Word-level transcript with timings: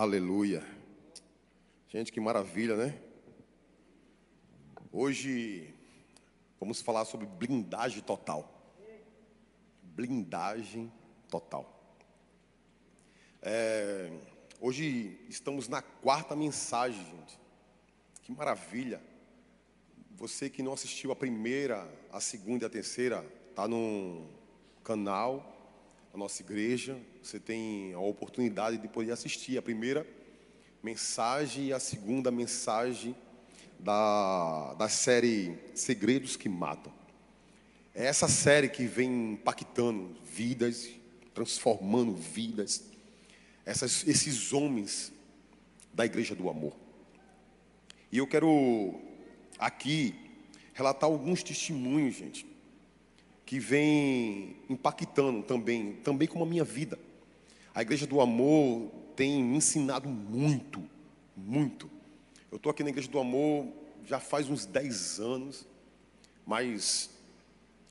Aleluia. 0.00 0.66
Gente, 1.86 2.10
que 2.10 2.18
maravilha, 2.18 2.74
né? 2.74 2.98
Hoje 4.90 5.74
vamos 6.58 6.80
falar 6.80 7.04
sobre 7.04 7.26
blindagem 7.26 8.00
total. 8.00 8.50
Blindagem 9.82 10.90
total. 11.28 11.70
É, 13.42 14.10
hoje 14.58 15.20
estamos 15.28 15.68
na 15.68 15.82
quarta 15.82 16.34
mensagem, 16.34 17.04
gente. 17.04 17.38
Que 18.22 18.32
maravilha. 18.32 19.02
Você 20.12 20.48
que 20.48 20.62
não 20.62 20.72
assistiu 20.72 21.12
a 21.12 21.14
primeira, 21.14 21.86
a 22.10 22.22
segunda 22.22 22.64
e 22.64 22.66
a 22.66 22.70
terceira, 22.70 23.22
está 23.50 23.68
no 23.68 24.30
canal 24.82 25.59
da 26.12 26.18
nossa 26.18 26.42
igreja. 26.42 26.98
Você 27.22 27.38
tem 27.38 27.92
a 27.94 28.00
oportunidade 28.00 28.78
de 28.78 28.88
poder 28.88 29.12
assistir 29.12 29.56
a 29.58 29.62
primeira 29.62 30.06
mensagem 30.82 31.66
e 31.66 31.72
a 31.72 31.78
segunda 31.78 32.30
mensagem 32.30 33.14
da, 33.78 34.74
da 34.74 34.88
série 34.88 35.58
Segredos 35.74 36.36
que 36.36 36.48
Matam. 36.48 36.92
É 37.94 38.06
essa 38.06 38.28
série 38.28 38.68
que 38.68 38.84
vem 38.84 39.32
impactando 39.32 40.16
vidas, 40.24 40.88
transformando 41.34 42.14
vidas, 42.14 42.84
essas, 43.64 44.06
esses 44.06 44.52
homens 44.52 45.12
da 45.92 46.04
Igreja 46.06 46.34
do 46.34 46.48
Amor. 46.48 46.74
E 48.12 48.18
eu 48.18 48.26
quero 48.26 49.00
aqui 49.58 50.14
relatar 50.72 51.08
alguns 51.08 51.42
testemunhos, 51.42 52.16
gente, 52.16 52.46
que 53.50 53.58
vem 53.58 54.54
impactando 54.68 55.42
também, 55.42 55.94
também 56.04 56.28
como 56.28 56.44
a 56.44 56.46
minha 56.46 56.62
vida. 56.62 56.96
A 57.74 57.82
Igreja 57.82 58.06
do 58.06 58.20
Amor 58.20 58.92
tem 59.16 59.42
me 59.42 59.56
ensinado 59.56 60.08
muito, 60.08 60.88
muito. 61.36 61.90
Eu 62.48 62.58
estou 62.58 62.70
aqui 62.70 62.84
na 62.84 62.90
Igreja 62.90 63.08
do 63.08 63.18
Amor 63.18 63.66
já 64.04 64.20
faz 64.20 64.48
uns 64.48 64.64
10 64.66 65.18
anos, 65.18 65.66
mas 66.46 67.10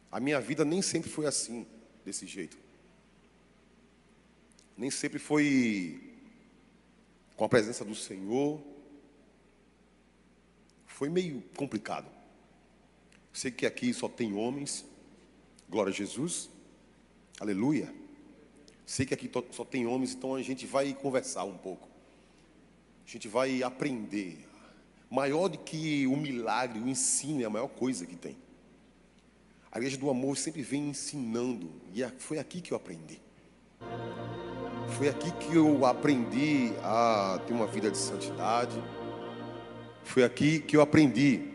a 0.10 0.18
minha 0.22 0.40
vida 0.40 0.64
nem 0.64 0.82
sempre 0.82 1.10
foi 1.10 1.26
assim, 1.26 1.68
desse 2.06 2.26
jeito. 2.26 2.58
Nem 4.78 4.90
sempre 4.90 5.20
foi 5.20 6.02
com 7.36 7.44
a 7.44 7.50
presença 7.50 7.84
do 7.84 7.96
Senhor. 7.96 8.62
Foi 10.86 11.10
meio 11.10 11.44
complicado. 11.58 12.10
Sei 13.34 13.52
que 13.52 13.66
aqui 13.66 13.94
só 13.94 14.08
tem 14.08 14.32
homens. 14.32 14.86
Glória 15.70 15.92
a 15.92 15.94
Jesus. 15.94 16.50
Aleluia. 17.40 17.94
Sei 18.88 19.06
que 19.06 19.14
aqui 19.14 19.30
só 19.52 19.64
tem 19.64 19.86
homens, 19.86 20.16
então 20.16 20.34
a 20.34 20.42
gente 20.42 20.66
vai 20.66 20.96
conversar 20.96 21.44
um 21.44 21.56
pouco. 21.56 21.88
A 23.06 23.10
gente 23.10 23.28
vai 23.28 23.62
aprender. 23.62 24.48
Maior 25.12 25.48
do 25.48 25.60
que 25.60 26.08
o 26.08 26.18
milagre, 26.18 26.80
o 26.80 26.88
ensino 26.88 27.44
é 27.44 27.46
a 27.46 27.50
maior 27.52 27.68
coisa 27.68 28.08
que 28.08 28.16
tem. 28.16 28.36
A 29.72 29.78
igreja 29.78 29.96
do 29.98 30.10
amor 30.10 30.38
sempre 30.38 30.64
vem 30.64 30.90
ensinando, 30.90 31.72
e 31.94 32.02
é, 32.02 32.10
foi 32.18 32.40
aqui 32.40 32.62
que 32.62 32.72
eu 32.72 32.78
aprendi. 32.78 33.22
Foi 34.98 35.08
aqui 35.08 35.32
que 35.34 35.56
eu 35.56 35.86
aprendi 35.86 36.74
a 36.82 37.40
ter 37.46 37.54
uma 37.54 37.68
vida 37.68 37.92
de 37.92 37.98
santidade. 37.98 38.82
Foi 40.04 40.24
aqui 40.24 40.60
que 40.60 40.76
eu 40.76 40.82
aprendi 40.82 41.48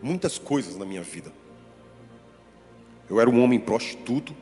muitas 0.00 0.38
coisas 0.38 0.76
na 0.76 0.84
minha 0.84 1.02
vida. 1.02 1.39
Eu 3.10 3.20
era 3.20 3.28
um 3.28 3.42
homem 3.42 3.58
prostituto, 3.58 4.32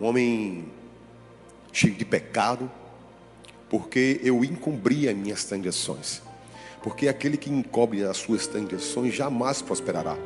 um 0.00 0.06
homem 0.06 0.64
cheio 1.70 1.94
de 1.94 2.04
pecado, 2.04 2.70
porque 3.68 4.20
eu 4.24 4.42
encobria 4.42 5.12
minhas 5.12 5.44
transgressões. 5.44 6.22
Porque 6.82 7.08
aquele 7.08 7.36
que 7.36 7.50
encobre 7.50 8.02
as 8.04 8.16
suas 8.16 8.46
transgressões 8.46 9.14
jamais 9.14 9.60
prosperará, 9.60 10.16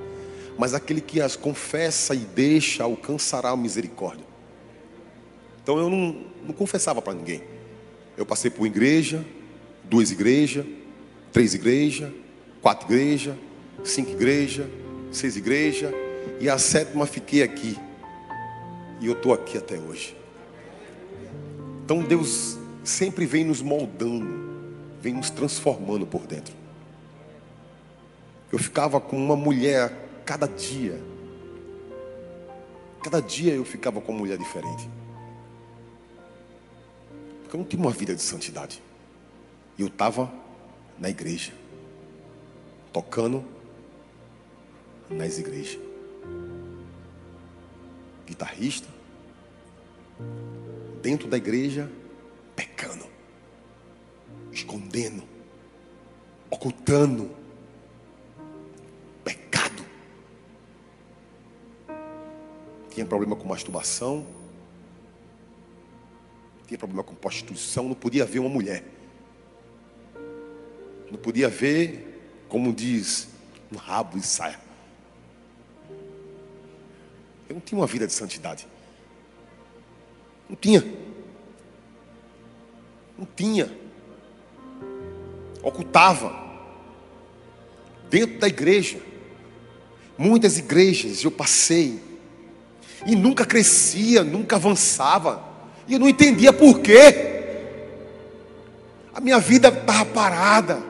mas 0.56 0.72
aquele 0.72 1.00
que 1.00 1.20
as 1.20 1.34
confessa 1.34 2.14
e 2.14 2.18
deixa 2.18 2.84
alcançará 2.84 3.50
a 3.50 3.56
misericórdia. 3.56 4.24
Então 5.60 5.78
eu 5.78 5.90
não, 5.90 6.26
não 6.46 6.54
confessava 6.54 7.02
para 7.02 7.14
ninguém. 7.14 7.42
Eu 8.16 8.24
passei 8.24 8.50
por 8.52 8.66
igreja, 8.66 9.24
duas 9.82 10.12
igrejas, 10.12 10.64
três 11.32 11.54
igrejas, 11.54 12.12
quatro 12.62 12.86
igrejas, 12.86 13.36
cinco 13.84 14.12
igrejas, 14.12 14.66
seis 15.10 15.36
igrejas, 15.36 15.92
e 16.40 16.48
a 16.48 16.58
sétima 16.58 17.06
fiquei 17.06 17.42
aqui. 17.42 17.78
E 19.00 19.06
eu 19.06 19.12
estou 19.12 19.32
aqui 19.32 19.56
até 19.56 19.78
hoje. 19.78 20.16
Então 21.84 22.02
Deus 22.02 22.58
sempre 22.84 23.24
vem 23.26 23.44
nos 23.44 23.62
moldando, 23.62 24.74
vem 25.00 25.14
nos 25.14 25.30
transformando 25.30 26.06
por 26.06 26.26
dentro. 26.26 26.54
Eu 28.52 28.58
ficava 28.58 29.00
com 29.00 29.16
uma 29.16 29.36
mulher 29.36 29.92
cada 30.24 30.46
dia. 30.46 31.00
Cada 33.02 33.20
dia 33.20 33.54
eu 33.54 33.64
ficava 33.64 34.00
com 34.00 34.12
uma 34.12 34.18
mulher 34.20 34.38
diferente. 34.38 34.88
Porque 37.42 37.56
eu 37.56 37.58
não 37.58 37.66
tinha 37.66 37.80
uma 37.80 37.92
vida 37.92 38.14
de 38.14 38.22
santidade. 38.22 38.82
E 39.78 39.82
eu 39.82 39.88
estava 39.88 40.30
na 40.98 41.08
igreja, 41.08 41.52
tocando 42.92 43.44
nas 45.10 45.38
igrejas. 45.38 45.78
Guitarrista, 48.26 48.88
dentro 51.00 51.28
da 51.28 51.36
igreja, 51.36 51.90
pecando, 52.54 53.06
escondendo, 54.52 55.22
ocultando, 56.50 57.30
pecado. 59.24 59.82
Tinha 62.90 63.06
problema 63.06 63.34
com 63.34 63.48
masturbação, 63.48 64.26
tinha 66.66 66.78
problema 66.78 67.02
com 67.02 67.14
prostituição, 67.14 67.88
não 67.88 67.94
podia 67.94 68.26
ver 68.26 68.40
uma 68.40 68.50
mulher. 68.50 68.84
Não 71.10 71.18
podia 71.18 71.48
ver, 71.48 72.44
como 72.50 72.74
diz, 72.74 73.28
um 73.72 73.76
rabo 73.76 74.18
e 74.18 74.22
saia. 74.22 74.67
Tinha 77.68 77.78
uma 77.78 77.86
vida 77.86 78.06
de 78.06 78.14
santidade. 78.14 78.66
Não 80.48 80.56
tinha. 80.56 80.82
Não 83.18 83.28
tinha. 83.36 83.70
Ocultava. 85.62 86.34
Dentro 88.08 88.38
da 88.38 88.48
igreja. 88.48 88.98
Muitas 90.16 90.56
igrejas 90.56 91.22
eu 91.22 91.30
passei. 91.30 92.02
E 93.06 93.14
nunca 93.14 93.44
crescia, 93.44 94.24
nunca 94.24 94.56
avançava. 94.56 95.44
E 95.86 95.92
eu 95.92 95.98
não 95.98 96.08
entendia 96.08 96.54
por 96.54 96.80
quê. 96.80 97.36
A 99.12 99.20
minha 99.20 99.38
vida 99.38 99.68
estava 99.68 100.06
parada. 100.06 100.82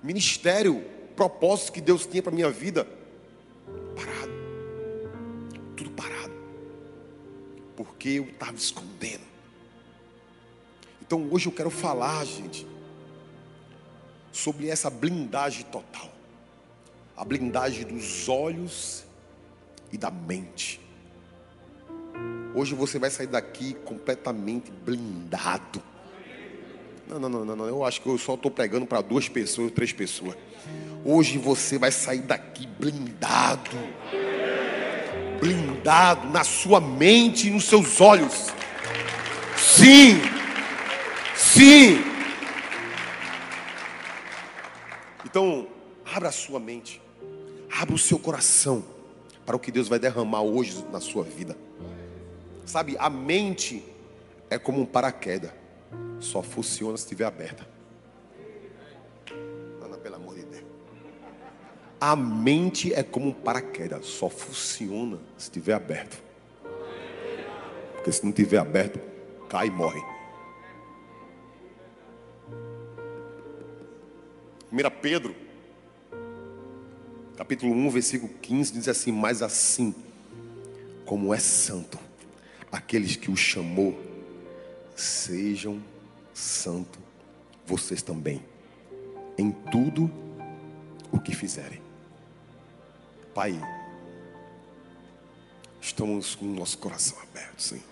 Ministério, 0.00 0.84
propósito 1.16 1.72
que 1.72 1.80
Deus 1.80 2.06
tinha 2.06 2.22
para 2.22 2.30
a 2.30 2.34
minha 2.34 2.50
vida, 2.50 2.86
Porque 7.76 8.08
eu 8.10 8.24
estava 8.24 8.56
escondendo. 8.56 9.24
Então 11.00 11.28
hoje 11.30 11.46
eu 11.46 11.52
quero 11.52 11.70
falar, 11.70 12.24
gente, 12.24 12.66
sobre 14.32 14.68
essa 14.68 14.90
blindagem 14.90 15.64
total. 15.64 16.10
A 17.16 17.24
blindagem 17.24 17.84
dos 17.84 18.28
olhos 18.28 19.04
e 19.92 19.96
da 19.96 20.10
mente. 20.10 20.80
Hoje 22.54 22.74
você 22.74 22.98
vai 22.98 23.10
sair 23.10 23.26
daqui 23.26 23.74
completamente 23.84 24.70
blindado. 24.70 25.82
Não, 27.06 27.20
não, 27.20 27.44
não, 27.44 27.56
não, 27.56 27.66
eu 27.66 27.84
acho 27.84 28.00
que 28.00 28.08
eu 28.08 28.18
só 28.18 28.34
estou 28.34 28.50
pregando 28.50 28.84
para 28.84 29.00
duas 29.00 29.28
pessoas, 29.28 29.70
três 29.70 29.92
pessoas. 29.92 30.36
Hoje 31.04 31.38
você 31.38 31.78
vai 31.78 31.92
sair 31.92 32.22
daqui 32.22 32.66
blindado. 32.66 33.70
Blindado 35.40 36.28
na 36.28 36.44
sua 36.44 36.80
mente 36.80 37.48
e 37.48 37.50
nos 37.50 37.64
seus 37.64 38.00
olhos. 38.00 38.46
Sim. 39.56 40.20
Sim. 41.34 42.04
Então, 45.24 45.66
abra 46.04 46.28
a 46.28 46.32
sua 46.32 46.58
mente. 46.58 47.00
Abra 47.70 47.94
o 47.94 47.98
seu 47.98 48.18
coração 48.18 48.84
para 49.44 49.54
o 49.54 49.58
que 49.58 49.70
Deus 49.70 49.88
vai 49.88 49.98
derramar 49.98 50.42
hoje 50.42 50.84
na 50.90 51.00
sua 51.00 51.22
vida. 51.22 51.56
Sabe, 52.64 52.96
a 52.98 53.08
mente 53.08 53.84
é 54.50 54.58
como 54.58 54.80
um 54.80 54.86
paraquedas. 54.86 55.50
Só 56.18 56.42
funciona 56.42 56.96
se 56.96 57.04
estiver 57.04 57.26
aberta. 57.26 57.75
A 62.06 62.14
mente 62.14 62.94
é 62.94 63.02
como 63.02 63.30
um 63.30 63.32
paraquedas. 63.32 64.06
Só 64.06 64.28
funciona 64.28 65.18
se 65.36 65.46
estiver 65.46 65.74
aberto. 65.74 66.22
Porque 67.94 68.12
se 68.12 68.22
não 68.22 68.30
estiver 68.30 68.58
aberto, 68.58 69.00
cai 69.48 69.66
e 69.66 69.70
morre. 69.72 70.00
1 74.70 74.76
Pedro, 75.02 75.34
capítulo 77.36 77.72
1, 77.72 77.90
versículo 77.90 78.32
15, 78.40 78.72
diz 78.72 78.86
assim: 78.86 79.10
Mas 79.10 79.42
assim 79.42 79.92
como 81.04 81.34
é 81.34 81.40
santo, 81.40 81.98
aqueles 82.70 83.16
que 83.16 83.32
o 83.32 83.36
chamou, 83.36 84.00
sejam 84.94 85.82
santos 86.32 87.00
vocês 87.66 88.00
também, 88.00 88.44
em 89.36 89.50
tudo 89.50 90.08
o 91.10 91.18
que 91.18 91.34
fizerem. 91.34 91.85
Pai, 93.36 93.54
estamos 95.78 96.34
com 96.34 96.46
o 96.46 96.54
nosso 96.54 96.78
coração 96.78 97.18
aberto, 97.20 97.60
Senhor. 97.60 97.84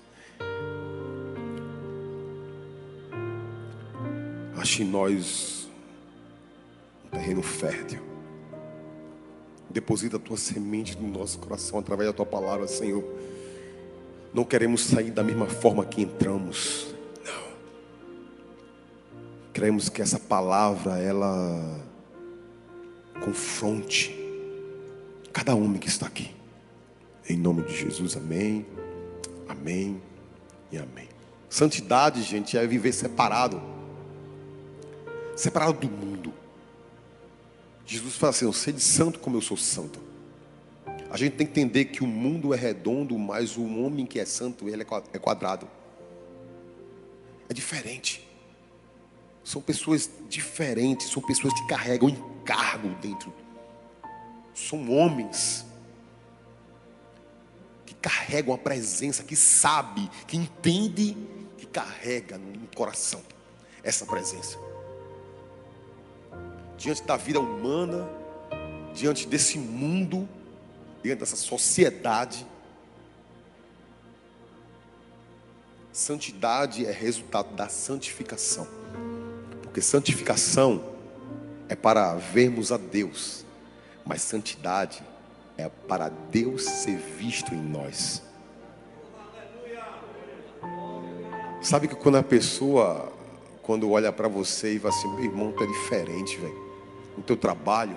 Ache 4.57 4.83
em 4.83 4.87
nós 4.87 5.69
um 7.05 7.11
terreno 7.11 7.43
fértil. 7.43 8.01
Deposita 9.69 10.17
a 10.17 10.19
tua 10.19 10.39
semente 10.39 10.97
no 10.97 11.09
nosso 11.09 11.39
coração 11.39 11.79
através 11.79 12.09
da 12.09 12.17
tua 12.17 12.25
palavra, 12.25 12.67
Senhor. 12.67 13.05
Não 14.33 14.45
queremos 14.45 14.81
sair 14.81 15.11
da 15.11 15.23
mesma 15.23 15.45
forma 15.45 15.85
que 15.85 16.01
entramos. 16.01 16.87
Não. 17.23 17.45
Queremos 19.53 19.91
que 19.91 20.01
essa 20.01 20.19
palavra 20.19 20.99
ela 20.99 21.85
confronte 23.23 24.24
cada 25.45 25.55
homem 25.55 25.79
que 25.79 25.89
está 25.89 26.07
aqui. 26.07 26.35
Em 27.29 27.37
nome 27.37 27.63
de 27.65 27.77
Jesus, 27.77 28.17
amém. 28.17 28.65
Amém 29.47 30.01
e 30.73 30.79
amém. 30.79 31.07
Santidade, 31.51 32.23
gente, 32.23 32.57
é 32.57 32.67
viver 32.67 32.93
separado. 32.93 33.63
Separado 35.37 35.75
do 35.75 35.91
mundo. 35.91 36.33
Jesus 37.85 38.17
fala 38.17 38.31
assim: 38.31 38.47
Eu 38.47 38.55
sei 38.55 38.73
de 38.73 38.81
santo 38.81 39.19
como 39.19 39.37
eu 39.37 39.43
sou 39.43 39.57
santo. 39.57 40.01
A 41.11 41.17
gente 41.19 41.35
tem 41.37 41.47
que 41.47 41.53
entender 41.53 41.85
que 41.87 42.03
o 42.03 42.07
mundo 42.07 42.55
é 42.55 42.57
redondo, 42.57 43.17
mas 43.19 43.59
o 43.59 43.65
homem 43.65 44.07
que 44.07 44.19
é 44.19 44.25
santo, 44.25 44.67
ele 44.67 44.83
é 45.13 45.19
quadrado. 45.19 45.69
É 47.51 47.53
diferente. 47.53 48.27
São 49.45 49.61
pessoas 49.61 50.09
diferentes, 50.27 51.11
são 51.11 51.23
pessoas 51.23 51.53
que 51.53 51.67
carregam 51.67 52.09
encargo 52.09 52.89
dentro. 53.03 53.44
São 54.69 54.91
homens 54.91 55.67
que 57.85 57.95
carregam 57.95 58.55
a 58.55 58.59
presença, 58.59 59.23
que 59.23 59.37
sabe, 59.37 60.11
que 60.27 60.37
entende, 60.37 61.17
que 61.59 61.67
carrega 61.67 62.39
no 62.39 62.67
coração 62.75 63.23
essa 63.83 64.07
presença. 64.07 64.59
Diante 66.79 67.03
da 67.03 67.17
vida 67.17 67.39
humana, 67.39 68.09
diante 68.95 69.27
desse 69.27 69.59
mundo, 69.59 70.27
diante 71.03 71.19
dessa 71.21 71.37
sociedade, 71.37 72.47
santidade 75.93 76.87
é 76.87 76.91
resultado 76.91 77.55
da 77.55 77.69
santificação. 77.69 78.67
Porque 79.63 79.83
santificação 79.83 80.95
é 81.69 81.77
para 81.77 82.15
vermos 82.15 82.73
a 82.73 82.79
Deus, 82.79 83.44
mas 84.05 84.23
santidade 84.23 85.03
é 85.57 85.69
para 85.69 86.09
Deus 86.09 86.65
ser 86.65 86.97
visto 86.97 87.55
em 87.55 87.61
nós. 87.61 88.23
Sabe 91.63 91.89
que 91.89 91.95
quando 91.95 92.17
a 92.17 92.23
pessoa, 92.23 93.11
quando 93.63 93.91
olha 93.91 94.13
para 94.13 94.29
você 94.29 94.75
e 94.75 94.79
fala 94.79 94.95
assim, 94.95 95.09
meu 95.15 95.25
irmão, 95.25 95.55
é 95.59 95.67
diferente, 95.67 96.37
velho. 96.37 96.65
No 97.17 97.23
teu 97.23 97.37
trabalho, 97.37 97.97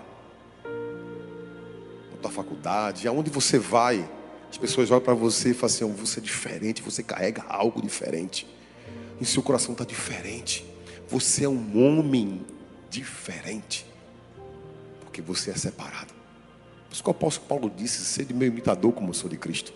na 2.11 2.17
tua 2.21 2.31
faculdade, 2.31 3.07
aonde 3.07 3.29
você 3.29 3.59
vai, 3.59 4.09
as 4.49 4.57
pessoas 4.57 4.89
olham 4.89 5.01
para 5.01 5.13
você 5.13 5.49
e 5.49 5.53
falam 5.53 5.75
assim, 5.75 5.91
você 5.91 6.19
é 6.19 6.23
diferente, 6.23 6.81
você 6.81 7.03
carrega 7.03 7.43
algo 7.49 7.81
diferente. 7.81 8.47
E 9.19 9.25
seu 9.25 9.43
coração 9.43 9.73
está 9.73 9.83
diferente. 9.83 10.65
Você 11.09 11.43
é 11.43 11.49
um 11.49 11.83
homem 11.83 12.45
diferente. 12.89 13.85
Porque 15.17 15.21
você 15.21 15.49
é 15.49 15.55
separado. 15.55 16.13
Por 16.87 16.93
isso 16.93 17.01
que 17.01 17.09
o 17.09 17.11
apóstolo 17.11 17.47
Paulo 17.47 17.71
disse: 17.75 18.05
ser 18.05 18.25
de 18.25 18.35
meu 18.35 18.47
imitador 18.47 18.91
como 18.91 19.09
eu 19.09 19.13
sou 19.15 19.27
de 19.27 19.35
Cristo. 19.35 19.73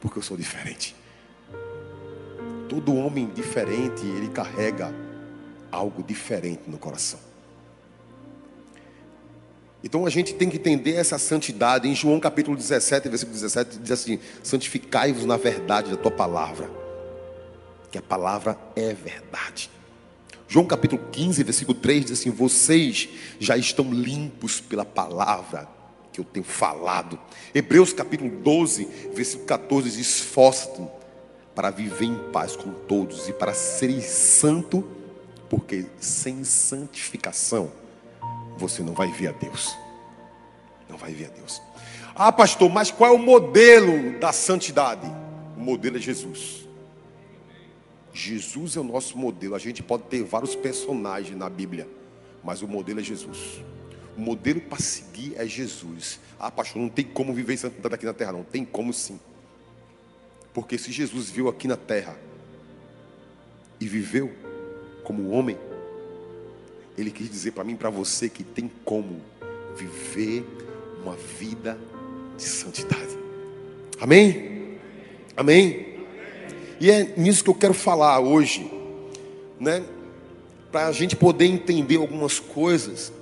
Porque 0.00 0.18
eu 0.18 0.22
sou 0.22 0.36
diferente. 0.36 0.96
Todo 2.68 2.96
homem 2.96 3.28
diferente, 3.28 4.04
ele 4.04 4.28
carrega 4.28 4.92
algo 5.70 6.02
diferente 6.02 6.62
no 6.66 6.78
coração. 6.78 7.20
Então 9.84 10.04
a 10.04 10.10
gente 10.10 10.34
tem 10.34 10.50
que 10.50 10.56
entender 10.56 10.94
essa 10.94 11.16
santidade. 11.16 11.88
Em 11.88 11.94
João 11.94 12.18
capítulo 12.18 12.56
17, 12.56 13.08
versículo 13.08 13.36
17, 13.36 13.78
diz 13.78 13.92
assim: 13.92 14.18
Santificai-vos 14.42 15.24
na 15.24 15.36
verdade 15.36 15.92
da 15.92 15.96
tua 15.96 16.10
palavra 16.10 16.68
que 17.88 17.98
a 17.98 18.02
palavra 18.02 18.58
é 18.74 18.92
verdade. 18.92 19.70
João 20.48 20.64
capítulo 20.64 21.02
15, 21.10 21.42
versículo 21.42 21.76
3 21.78 22.04
diz 22.06 22.20
assim: 22.20 22.30
Vocês 22.30 23.08
já 23.40 23.56
estão 23.56 23.92
limpos 23.92 24.60
pela 24.60 24.84
palavra 24.84 25.68
que 26.12 26.20
eu 26.20 26.24
tenho 26.24 26.44
falado. 26.44 27.18
Hebreus 27.54 27.92
capítulo 27.92 28.30
12, 28.30 28.84
versículo 29.14 29.46
14 29.46 29.90
diz: 29.90 29.98
Esforça-te 29.98 30.82
para 31.54 31.70
viver 31.70 32.04
em 32.04 32.16
paz 32.32 32.54
com 32.54 32.70
todos 32.70 33.28
e 33.28 33.32
para 33.32 33.54
ser 33.54 34.00
santo, 34.02 34.86
porque 35.50 35.86
sem 35.98 36.44
santificação 36.44 37.72
você 38.56 38.82
não 38.82 38.94
vai 38.94 39.10
ver 39.10 39.28
a 39.28 39.32
Deus. 39.32 39.76
Não 40.88 40.96
vai 40.96 41.12
ver 41.12 41.26
a 41.26 41.28
Deus. 41.30 41.60
Ah, 42.14 42.30
pastor, 42.30 42.70
mas 42.70 42.90
qual 42.90 43.10
é 43.10 43.14
o 43.14 43.18
modelo 43.18 44.18
da 44.20 44.32
santidade? 44.32 45.06
O 45.56 45.60
modelo 45.60 45.96
é 45.96 46.00
Jesus. 46.00 46.65
Jesus 48.16 48.76
é 48.76 48.80
o 48.80 48.84
nosso 48.84 49.18
modelo. 49.18 49.54
A 49.54 49.58
gente 49.58 49.82
pode 49.82 50.04
ter 50.04 50.24
vários 50.24 50.54
personagens 50.54 51.36
na 51.36 51.50
Bíblia, 51.50 51.86
mas 52.42 52.62
o 52.62 52.68
modelo 52.68 52.98
é 52.98 53.02
Jesus. 53.02 53.62
O 54.16 54.20
modelo 54.20 54.58
para 54.58 54.78
seguir 54.78 55.34
é 55.36 55.46
Jesus. 55.46 56.18
Ah, 56.38 56.50
pastor, 56.50 56.80
não 56.80 56.88
tem 56.88 57.04
como 57.04 57.34
viver 57.34 57.52
em 57.52 57.58
santidade 57.58 57.94
aqui 57.94 58.06
na 58.06 58.14
terra, 58.14 58.32
não. 58.32 58.42
Tem 58.42 58.64
como 58.64 58.90
sim. 58.90 59.20
Porque 60.54 60.78
se 60.78 60.90
Jesus 60.90 61.28
viu 61.28 61.46
aqui 61.46 61.68
na 61.68 61.76
terra 61.76 62.16
e 63.78 63.86
viveu 63.86 64.32
como 65.04 65.28
homem, 65.28 65.58
ele 66.96 67.10
quis 67.10 67.28
dizer 67.28 67.50
para 67.50 67.64
mim 67.64 67.74
e 67.74 67.76
para 67.76 67.90
você 67.90 68.30
que 68.30 68.42
tem 68.42 68.70
como 68.82 69.20
viver 69.76 70.42
uma 71.02 71.14
vida 71.14 71.78
de 72.38 72.44
santidade. 72.44 73.14
Amém? 74.00 74.78
Amém? 75.36 75.85
E 76.80 76.90
é 76.90 77.14
nisso 77.16 77.42
que 77.42 77.50
eu 77.50 77.54
quero 77.54 77.74
falar 77.74 78.20
hoje, 78.20 78.70
né? 79.58 79.82
Para 80.70 80.88
a 80.88 80.92
gente 80.92 81.16
poder 81.16 81.46
entender 81.46 81.96
algumas 81.96 82.38
coisas, 82.38 83.12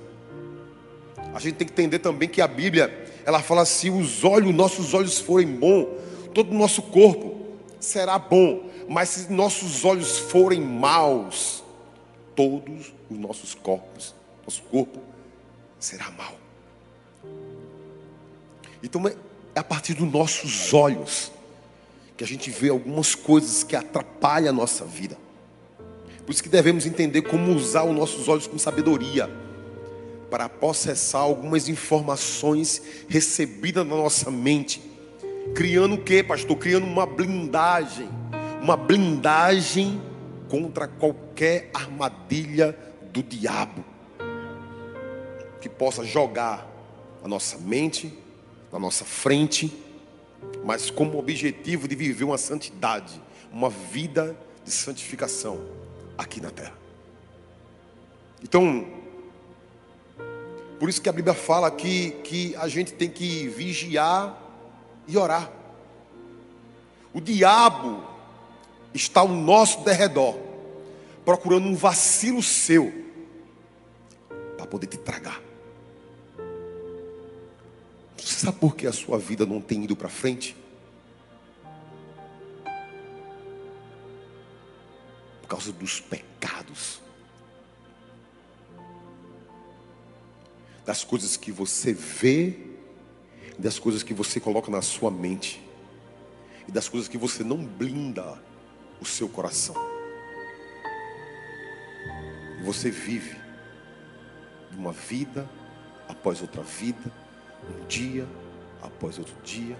a 1.33 1.39
gente 1.39 1.55
tem 1.55 1.67
que 1.67 1.73
entender 1.73 1.99
também 1.99 2.27
que 2.27 2.41
a 2.41 2.47
Bíblia, 2.47 3.11
ela 3.25 3.41
fala 3.41 3.65
se 3.65 3.89
os 3.89 4.23
olhos, 4.23 4.53
nossos 4.53 4.93
olhos 4.93 5.19
forem 5.19 5.47
bons, 5.47 5.87
todo 6.33 6.51
o 6.51 6.57
nosso 6.57 6.81
corpo 6.81 7.45
será 7.79 8.19
bom, 8.19 8.69
mas 8.89 9.09
se 9.09 9.31
nossos 9.31 9.85
olhos 9.85 10.17
forem 10.17 10.59
maus, 10.59 11.63
todos 12.35 12.93
os 13.09 13.17
nossos 13.17 13.53
corpos, 13.53 14.13
nosso 14.45 14.61
corpo 14.63 14.99
será 15.79 16.11
mau. 16.11 16.35
Então 18.83 19.07
é 19.07 19.15
a 19.55 19.63
partir 19.63 19.93
dos 19.93 20.11
nossos 20.11 20.73
olhos 20.73 21.31
que 22.17 22.23
a 22.23 22.27
gente 22.27 22.49
vê 22.49 22.69
algumas 22.69 23.13
coisas 23.13 23.63
que 23.63 23.75
atrapalham 23.75 24.49
a 24.49 24.53
nossa 24.53 24.85
vida. 24.85 25.17
Por 26.25 26.31
isso 26.31 26.41
que 26.41 26.49
devemos 26.49 26.85
entender 26.85 27.21
como 27.23 27.53
usar 27.53 27.83
os 27.83 27.95
nossos 27.95 28.27
olhos 28.27 28.47
com 28.47 28.57
sabedoria 28.57 29.29
para 30.29 30.49
processar 30.49 31.19
algumas 31.19 31.69
informações 31.69 32.81
recebidas 33.07 33.85
na 33.85 33.95
nossa 33.95 34.31
mente. 34.31 34.81
Criando 35.53 35.95
o 35.95 36.01
que, 36.01 36.23
pastor? 36.23 36.57
Criando 36.57 36.85
uma 36.85 37.05
blindagem. 37.05 38.09
Uma 38.61 38.75
blindagem 38.75 40.01
contra 40.49 40.87
qualquer 40.87 41.69
armadilha 41.73 42.77
do 43.11 43.21
diabo 43.21 43.83
que 45.61 45.69
possa 45.69 46.03
jogar 46.03 46.67
a 47.23 47.27
nossa 47.27 47.57
mente, 47.57 48.13
na 48.71 48.77
nossa 48.77 49.03
frente 49.03 49.84
mas 50.63 50.89
como 50.89 51.17
objetivo 51.17 51.87
de 51.87 51.95
viver 51.95 52.23
uma 52.23 52.37
santidade, 52.37 53.21
uma 53.51 53.69
vida 53.69 54.35
de 54.63 54.71
santificação 54.71 55.59
aqui 56.17 56.41
na 56.41 56.49
terra. 56.49 56.73
Então, 58.43 58.87
por 60.79 60.89
isso 60.89 61.01
que 61.01 61.09
a 61.09 61.13
Bíblia 61.13 61.33
fala 61.33 61.69
que, 61.71 62.11
que 62.23 62.55
a 62.55 62.67
gente 62.67 62.93
tem 62.93 63.09
que 63.09 63.47
vigiar 63.47 64.41
e 65.07 65.17
orar. 65.17 65.51
O 67.13 67.21
diabo, 67.21 68.03
está 68.95 69.21
ao 69.21 69.27
nosso 69.27 69.83
derredor, 69.83 70.37
procurando 71.23 71.67
um 71.67 71.75
vacilo 71.75 72.41
seu 72.41 72.91
para 74.57 74.65
poder 74.65 74.87
te 74.87 74.97
tragar. 74.97 75.41
Você 78.25 78.39
sabe 78.39 78.57
por 78.57 78.75
que 78.75 78.87
a 78.87 78.91
sua 78.91 79.19
vida 79.19 79.45
não 79.45 79.61
tem 79.61 79.83
ido 79.83 79.95
para 79.95 80.09
frente? 80.09 80.57
Por 85.43 85.47
causa 85.47 85.71
dos 85.71 86.01
pecados. 86.01 87.01
Das 90.83 91.03
coisas 91.03 91.37
que 91.37 91.51
você 91.51 91.93
vê, 91.93 92.57
das 93.59 93.77
coisas 93.77 94.01
que 94.01 94.11
você 94.11 94.39
coloca 94.39 94.71
na 94.71 94.81
sua 94.81 95.11
mente, 95.11 95.63
e 96.67 96.71
das 96.71 96.89
coisas 96.89 97.07
que 97.07 97.19
você 97.19 97.43
não 97.43 97.63
blinda 97.63 98.41
o 98.99 99.05
seu 99.05 99.29
coração. 99.29 99.75
Você 102.63 102.89
vive 102.89 103.37
uma 104.71 104.91
vida 104.91 105.47
após 106.07 106.41
outra 106.41 106.63
vida, 106.63 107.24
um 107.69 107.85
dia 107.87 108.27
após 108.81 109.17
outro 109.17 109.35
dia. 109.43 109.77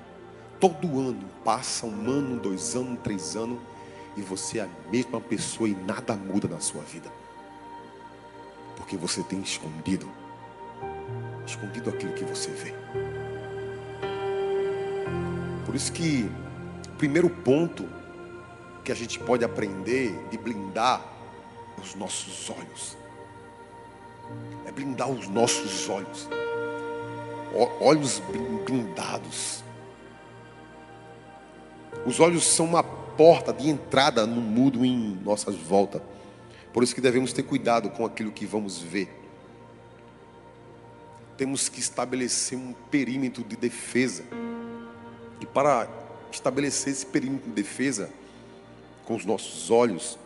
Todo 0.59 0.99
ano 0.99 1.23
passa 1.43 1.85
um 1.85 2.09
ano, 2.09 2.39
dois 2.39 2.75
anos, 2.75 2.99
três 3.03 3.35
anos, 3.35 3.59
e 4.15 4.21
você 4.21 4.59
é 4.59 4.63
a 4.63 4.69
mesma 4.89 5.19
pessoa 5.19 5.67
e 5.67 5.75
nada 5.75 6.15
muda 6.15 6.47
na 6.47 6.59
sua 6.59 6.81
vida. 6.81 7.11
Porque 8.75 8.97
você 8.97 9.21
tem 9.23 9.41
escondido, 9.41 10.09
escondido 11.45 11.89
aquilo 11.89 12.13
que 12.13 12.23
você 12.23 12.49
vê. 12.51 12.73
Por 15.65 15.75
isso 15.75 15.91
que 15.91 16.29
o 16.89 16.95
primeiro 16.97 17.29
ponto 17.29 17.85
que 18.83 18.91
a 18.91 18.95
gente 18.95 19.19
pode 19.19 19.43
aprender 19.43 20.15
de 20.29 20.37
blindar 20.37 21.01
os 21.81 21.95
nossos 21.95 22.49
olhos. 22.49 22.97
É 24.65 24.71
blindar 24.71 25.09
os 25.09 25.27
nossos 25.27 25.89
olhos. 25.89 26.29
Olhos 27.79 28.21
blindados. 28.65 29.63
Os 32.05 32.19
olhos 32.19 32.43
são 32.43 32.65
uma 32.65 32.83
porta 32.83 33.53
de 33.53 33.69
entrada 33.69 34.27
no 34.27 34.41
mundo 34.41 34.83
em 34.83 35.17
nossas 35.23 35.55
voltas. 35.55 36.01
Por 36.73 36.83
isso 36.83 36.93
que 36.93 36.99
devemos 36.99 37.31
ter 37.31 37.43
cuidado 37.43 37.89
com 37.89 38.05
aquilo 38.05 38.31
que 38.31 38.45
vamos 38.45 38.81
ver. 38.81 39.09
Temos 41.37 41.69
que 41.69 41.79
estabelecer 41.79 42.57
um 42.57 42.73
perímetro 42.91 43.43
de 43.43 43.55
defesa. 43.55 44.23
E 45.39 45.45
para 45.45 45.87
estabelecer 46.31 46.91
esse 46.91 47.05
perímetro 47.05 47.49
de 47.49 47.55
defesa, 47.55 48.09
com 49.05 49.15
os 49.15 49.23
nossos 49.23 49.71
olhos, 49.71 50.19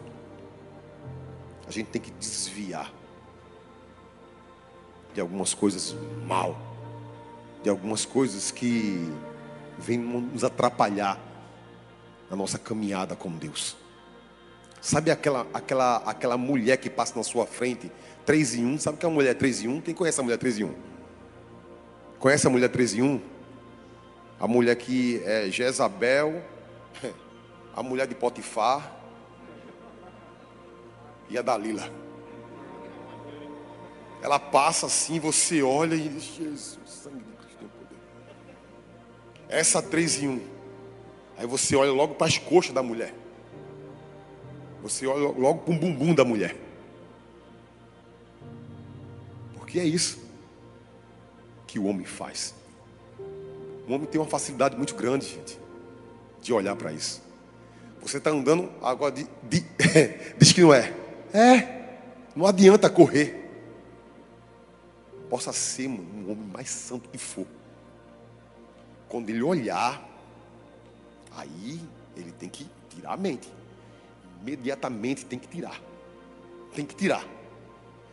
a 1.67 1.71
gente 1.71 1.87
tem 1.87 2.01
que 2.01 2.11
desviar 2.11 2.91
de 5.13 5.21
algumas 5.21 5.53
coisas 5.53 5.95
mal, 6.25 6.57
de 7.63 7.69
algumas 7.69 8.05
coisas 8.05 8.51
que 8.51 9.11
vêm 9.77 9.97
nos 9.97 10.43
atrapalhar 10.43 11.19
na 12.29 12.35
nossa 12.35 12.57
caminhada 12.57 13.15
com 13.15 13.31
Deus. 13.31 13.75
Sabe 14.81 15.11
aquela, 15.11 15.45
aquela, 15.53 15.97
aquela 15.97 16.37
mulher 16.37 16.77
que 16.77 16.89
passa 16.89 17.15
na 17.15 17.23
sua 17.23 17.45
frente, 17.45 17.91
3 18.25 18.55
em 18.55 18.65
1? 18.65 18.79
Sabe 18.79 18.97
que 18.97 19.05
é 19.05 19.09
uma 19.09 19.15
mulher 19.15 19.35
3 19.35 19.63
em 19.63 19.67
1? 19.67 19.81
Quem 19.81 19.93
conhece 19.93 20.19
a 20.19 20.23
mulher 20.23 20.37
3 20.37 20.59
em 20.59 20.63
1? 20.65 20.75
Conhece 22.17 22.47
a 22.47 22.49
mulher 22.49 22.69
3 22.69 22.93
em 22.95 23.01
1? 23.01 23.21
A 24.39 24.47
mulher 24.47 24.75
que 24.75 25.21
é 25.25 25.49
Jezabel, 25.49 26.41
a 27.75 27.83
mulher 27.83 28.07
de 28.07 28.15
Potifar 28.15 28.95
e 31.29 31.37
a 31.37 31.41
Dalila. 31.41 31.89
Ela 34.21 34.39
passa 34.39 34.85
assim, 34.85 35.19
você 35.19 35.61
olha 35.61 35.95
e 35.95 36.07
diz, 36.07 36.23
Jesus, 36.23 36.79
sangue 36.85 37.28
Essa 39.49 39.81
três 39.81 40.21
em 40.21 40.27
um. 40.27 40.41
Aí 41.35 41.47
você 41.47 41.75
olha 41.75 41.91
logo 41.91 42.13
para 42.13 42.27
as 42.27 42.37
coxas 42.37 42.73
da 42.73 42.83
mulher. 42.83 43.13
Você 44.83 45.07
olha 45.07 45.27
logo 45.37 45.59
para 45.59 45.73
o 45.73 45.77
bumbum 45.77 46.13
da 46.13 46.23
mulher. 46.23 46.55
Porque 49.57 49.79
é 49.79 49.83
isso 49.83 50.19
que 51.65 51.79
o 51.79 51.85
homem 51.85 52.05
faz. 52.05 52.53
O 53.87 53.93
homem 53.93 54.07
tem 54.07 54.21
uma 54.21 54.27
facilidade 54.27 54.75
muito 54.75 54.93
grande, 54.95 55.27
gente, 55.27 55.59
de 56.41 56.53
olhar 56.53 56.75
para 56.75 56.93
isso. 56.93 57.21
Você 58.01 58.17
está 58.17 58.29
andando, 58.29 58.71
agora 58.81 59.11
de, 59.11 59.27
de, 59.43 59.65
diz 60.37 60.53
que 60.53 60.61
não 60.61 60.73
é. 60.73 60.93
É, 61.33 61.97
não 62.35 62.45
adianta 62.45 62.89
correr. 62.89 63.49
Possa 65.29 65.51
ser 65.51 65.87
um 65.87 66.31
homem 66.31 66.49
mais 66.51 66.69
santo 66.69 67.09
que 67.09 67.17
for. 67.17 67.45
Quando 69.09 69.29
ele 69.29 69.41
olhar, 69.41 70.07
aí 71.35 71.81
ele 72.15 72.31
tem 72.31 72.47
que 72.47 72.65
tirar 72.89 73.13
a 73.13 73.17
mente. 73.17 73.51
Imediatamente 74.41 75.25
tem 75.25 75.39
que 75.39 75.47
tirar. 75.47 75.81
Tem 76.73 76.85
que 76.85 76.95
tirar. 76.95 77.25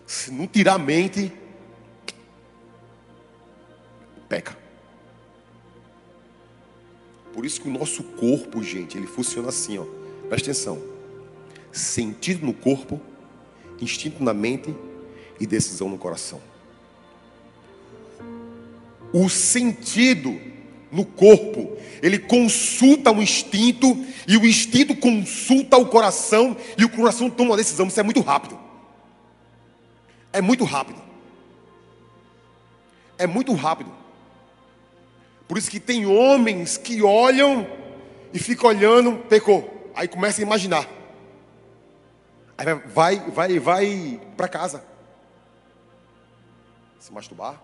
Se 0.07 0.31
não 0.31 0.47
tirar 0.47 0.75
a 0.75 0.79
mente, 0.79 1.31
peca. 4.29 4.57
Por 7.33 7.45
isso 7.45 7.61
que 7.61 7.69
o 7.69 7.71
nosso 7.71 8.03
corpo, 8.03 8.63
gente, 8.63 8.97
ele 8.97 9.07
funciona 9.07 9.51
assim, 9.51 9.79
ó. 9.79 9.85
Presta 10.29 10.51
atenção. 10.51 10.83
Sentido 11.71 12.47
no 12.47 12.55
corpo, 12.55 12.99
instinto 13.79 14.25
na 14.25 14.33
mente 14.33 14.75
e 15.39 15.47
decisão 15.47 15.91
no 15.91 15.99
coração. 15.99 16.41
O 19.13 19.29
sentido 19.29 20.56
no 20.97 21.05
corpo, 21.05 21.77
ele 22.03 22.19
consulta 22.19 23.13
o 23.13 23.23
instinto 23.23 24.03
e 24.27 24.37
o 24.39 24.47
instinto 24.47 24.97
consulta 24.97 25.77
o 25.77 25.87
coração 25.87 26.57
e 26.79 26.85
o 26.85 26.89
coração 26.89 27.29
toma 27.29 27.51
uma 27.51 27.57
decisão. 27.57 27.87
Isso 27.87 28.01
é 28.01 28.03
muito 28.03 28.21
rápido. 28.23 28.59
É 30.33 30.41
muito 30.41 30.65
rápido. 30.65 31.01
É 33.19 33.27
muito 33.27 33.53
rápido. 33.53 33.93
Por 35.47 35.59
isso 35.59 35.71
que 35.71 35.79
tem 35.79 36.07
homens 36.07 36.79
que 36.79 37.03
olham 37.03 37.67
e 38.33 38.39
ficam 38.39 38.71
olhando, 38.71 39.19
pecou. 39.29 39.93
Aí 39.95 40.09
começa 40.09 40.41
a 40.41 40.43
imaginar. 40.43 40.89
Aí 42.57 42.67
vai, 42.87 43.21
vai, 43.31 43.59
vai 43.59 44.21
para 44.35 44.49
casa. 44.49 44.83
Se 46.99 47.13
masturbar. 47.13 47.61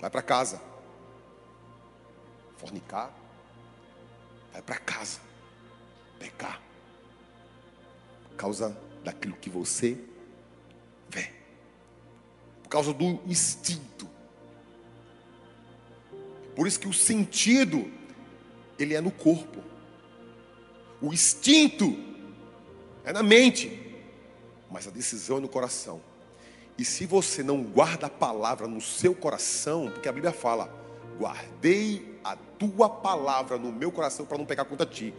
Vai 0.00 0.08
para 0.08 0.22
casa. 0.22 0.75
Fornicar. 2.56 3.12
Vai 4.52 4.62
para 4.62 4.78
casa. 4.78 5.20
Pecar. 6.18 6.60
Por 8.30 8.36
causa 8.36 8.76
daquilo 9.04 9.36
que 9.36 9.50
você 9.50 9.98
vê. 11.08 11.30
Por 12.62 12.68
causa 12.68 12.92
do 12.92 13.20
instinto. 13.26 14.08
Por 16.54 16.66
isso 16.66 16.80
que 16.80 16.88
o 16.88 16.92
sentido 16.92 17.90
ele 18.78 18.94
é 18.94 19.00
no 19.00 19.10
corpo. 19.10 19.62
O 21.00 21.12
instinto 21.12 21.96
é 23.04 23.12
na 23.12 23.22
mente, 23.22 23.94
mas 24.70 24.88
a 24.88 24.90
decisão 24.90 25.36
é 25.36 25.40
no 25.40 25.48
coração. 25.48 26.00
E 26.78 26.84
se 26.84 27.06
você 27.06 27.42
não 27.42 27.62
guarda 27.62 28.06
a 28.06 28.10
palavra 28.10 28.66
no 28.66 28.80
seu 28.80 29.14
coração, 29.14 29.90
porque 29.90 30.08
a 30.08 30.12
Bíblia 30.12 30.32
fala: 30.32 30.70
guardei 31.18 32.15
tua 32.58 32.88
palavra 32.88 33.58
no 33.58 33.72
meu 33.72 33.90
coração 33.90 34.26
para 34.26 34.38
não 34.38 34.44
pecar 34.44 34.64
contra 34.64 34.86
ti. 34.86 35.12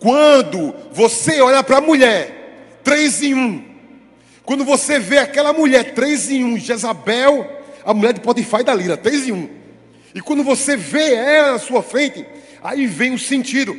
Quando 0.00 0.74
você 0.92 1.40
olha 1.40 1.62
para 1.62 1.78
a 1.78 1.80
mulher, 1.80 2.78
três 2.82 3.22
em 3.22 3.34
um, 3.34 3.70
quando 4.44 4.64
você 4.64 4.98
vê 4.98 5.18
aquela 5.18 5.52
mulher, 5.52 5.94
três 5.94 6.30
em 6.30 6.44
um, 6.44 6.58
Jezabel, 6.58 7.48
a 7.84 7.94
mulher 7.94 8.12
de 8.12 8.20
Potifar 8.20 8.60
e 8.60 8.64
da 8.64 8.74
Lira, 8.74 8.96
três 8.96 9.28
em 9.28 9.32
um. 9.32 9.48
E 10.14 10.20
quando 10.20 10.42
você 10.42 10.76
vê 10.76 11.14
ela 11.14 11.52
na 11.52 11.58
sua 11.58 11.82
frente, 11.82 12.26
aí 12.62 12.86
vem 12.86 13.12
o 13.12 13.18
sentido, 13.18 13.78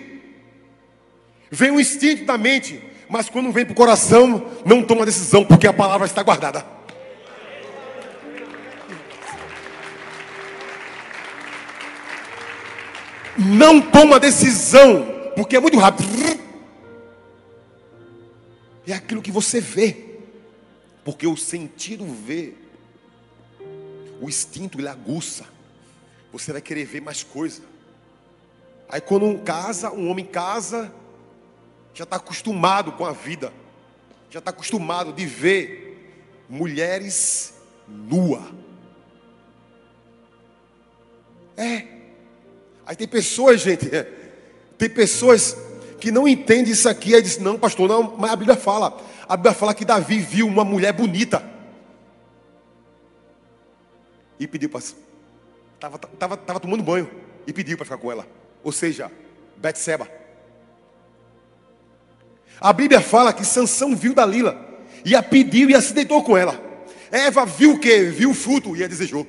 vem 1.50 1.72
o 1.72 1.79
instinto 1.79 2.25
da 2.25 2.38
mente, 2.38 2.81
mas 3.10 3.29
quando 3.29 3.51
vem 3.51 3.65
para 3.65 3.74
o 3.74 3.75
coração, 3.75 4.50
não 4.63 4.81
toma 4.81 5.05
decisão, 5.05 5.43
porque 5.43 5.67
a 5.67 5.74
palavra 5.74 6.08
está 6.08 6.24
guardada. 6.24 6.65
Não 13.45 13.81
toma 13.81 14.19
decisão, 14.19 15.05
porque 15.36 15.55
é 15.55 15.60
muito 15.60 15.77
rápido. 15.77 16.10
É 18.88 18.93
aquilo 18.93 19.21
que 19.21 19.31
você 19.31 19.62
vê, 19.62 20.19
porque 21.05 21.25
o 21.25 21.38
sentido 21.38 22.05
vê, 22.05 22.53
o 24.19 24.27
instinto 24.27 24.77
ele 24.77 24.88
aguça 24.88 25.45
você 26.31 26.51
vai 26.51 26.62
querer 26.62 26.86
ver 26.86 27.01
mais 27.01 27.24
coisa. 27.24 27.62
Aí 28.88 29.01
quando 29.01 29.25
um 29.25 29.38
casa, 29.38 29.91
um 29.91 30.10
homem 30.10 30.25
casa, 30.25 30.93
já 31.93 32.03
está 32.03 32.15
acostumado 32.15 32.93
com 32.93 33.05
a 33.05 33.12
vida, 33.12 33.51
já 34.29 34.39
está 34.39 34.51
acostumado 34.51 35.12
de 35.12 35.25
ver 35.25 36.15
mulheres 36.50 37.53
nua. 37.88 38.51
É. 41.57 42.00
Aí 42.85 42.95
tem 42.95 43.07
pessoas, 43.07 43.61
gente, 43.61 43.89
tem 44.77 44.89
pessoas 44.89 45.55
que 46.00 46.11
não 46.11 46.27
entendem 46.27 46.73
isso 46.73 46.89
aqui, 46.89 47.13
aí 47.13 47.21
diz, 47.21 47.38
não, 47.38 47.59
pastor, 47.59 47.88
não, 47.88 48.15
mas 48.17 48.31
a 48.31 48.35
Bíblia 48.35 48.57
fala, 48.57 49.00
a 49.27 49.38
Bíblia 49.38 49.53
fala 49.53 49.73
que 49.73 49.85
Davi 49.85 50.19
viu 50.19 50.47
uma 50.47 50.65
mulher 50.65 50.91
bonita 50.91 51.43
e 54.39 54.47
pediu 54.47 54.69
para 54.69 54.79
estava 54.79 55.97
tava, 56.00 56.35
tava 56.35 56.59
tomando 56.59 56.83
banho 56.83 57.09
e 57.45 57.53
pediu 57.53 57.77
para 57.77 57.85
ficar 57.85 57.97
com 57.97 58.11
ela. 58.11 58.27
Ou 58.63 58.71
seja, 58.71 59.11
Betseba. 59.57 60.07
A 62.59 62.73
Bíblia 62.73 63.01
fala 63.01 63.33
que 63.33 63.45
Sansão 63.45 63.95
viu 63.95 64.13
Dalila 64.13 64.69
e 65.05 65.15
a 65.15 65.21
pediu 65.23 65.69
e 65.69 65.75
a 65.75 65.81
se 65.81 65.93
deitou 65.93 66.23
com 66.23 66.35
ela. 66.35 66.59
Eva 67.11 67.45
viu 67.45 67.73
o 67.73 67.79
que? 67.79 68.05
Viu 68.05 68.31
o 68.31 68.33
fruto 68.33 68.75
e 68.75 68.83
a 68.83 68.88
desejou. 68.88 69.27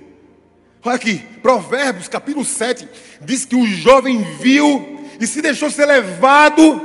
Olha 0.85 0.97
aqui, 0.97 1.21
Provérbios 1.41 2.09
capítulo 2.09 2.45
7 2.45 2.89
diz 3.21 3.45
que 3.45 3.55
o 3.55 3.65
jovem 3.65 4.23
viu 4.39 5.07
e 5.21 5.27
se 5.27 5.41
deixou 5.41 5.71
ser 5.71 5.87
levado 5.87 6.81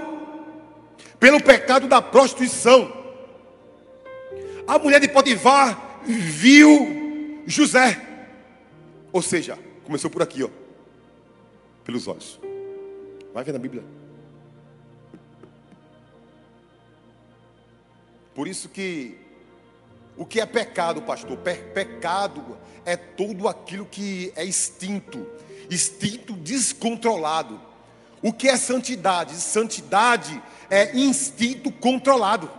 pelo 1.19 1.41
pecado 1.41 1.87
da 1.87 1.99
prostituição. 1.99 2.93
A 4.67 4.77
mulher 4.77 4.99
de 4.99 5.07
Potifar 5.07 6.01
viu 6.05 7.41
José. 7.47 7.99
Ou 9.11 9.21
seja, 9.21 9.57
começou 9.83 10.11
por 10.11 10.21
aqui, 10.21 10.43
ó. 10.43 10.49
Pelos 11.83 12.07
olhos. 12.07 12.39
Vai 13.33 13.43
ver 13.43 13.53
na 13.53 13.59
Bíblia. 13.59 13.83
Por 18.35 18.47
isso 18.47 18.69
que 18.69 19.17
o 20.17 20.25
que 20.25 20.41
é 20.41 20.45
pecado, 20.45 21.01
pastor? 21.01 21.37
Pe 21.37 21.55
pecado 21.55 22.57
é 22.83 22.97
tudo 22.97 23.47
aquilo 23.47 23.85
que 23.85 24.33
é 24.35 24.45
instinto, 24.45 25.25
instinto 25.69 26.33
descontrolado. 26.33 27.61
O 28.21 28.33
que 28.33 28.49
é 28.49 28.57
santidade? 28.57 29.35
Santidade 29.35 30.41
é 30.69 30.97
instinto 30.97 31.71
controlado. 31.71 32.49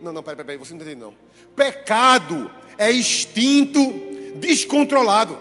Não, 0.00 0.12
não, 0.12 0.22
peraí, 0.22 0.44
peraí, 0.44 0.56
você 0.58 0.74
não 0.74 0.80
entendeu 0.82 1.08
não. 1.08 1.14
Pecado 1.56 2.50
é 2.76 2.92
instinto 2.92 3.80
descontrolado. 4.36 5.38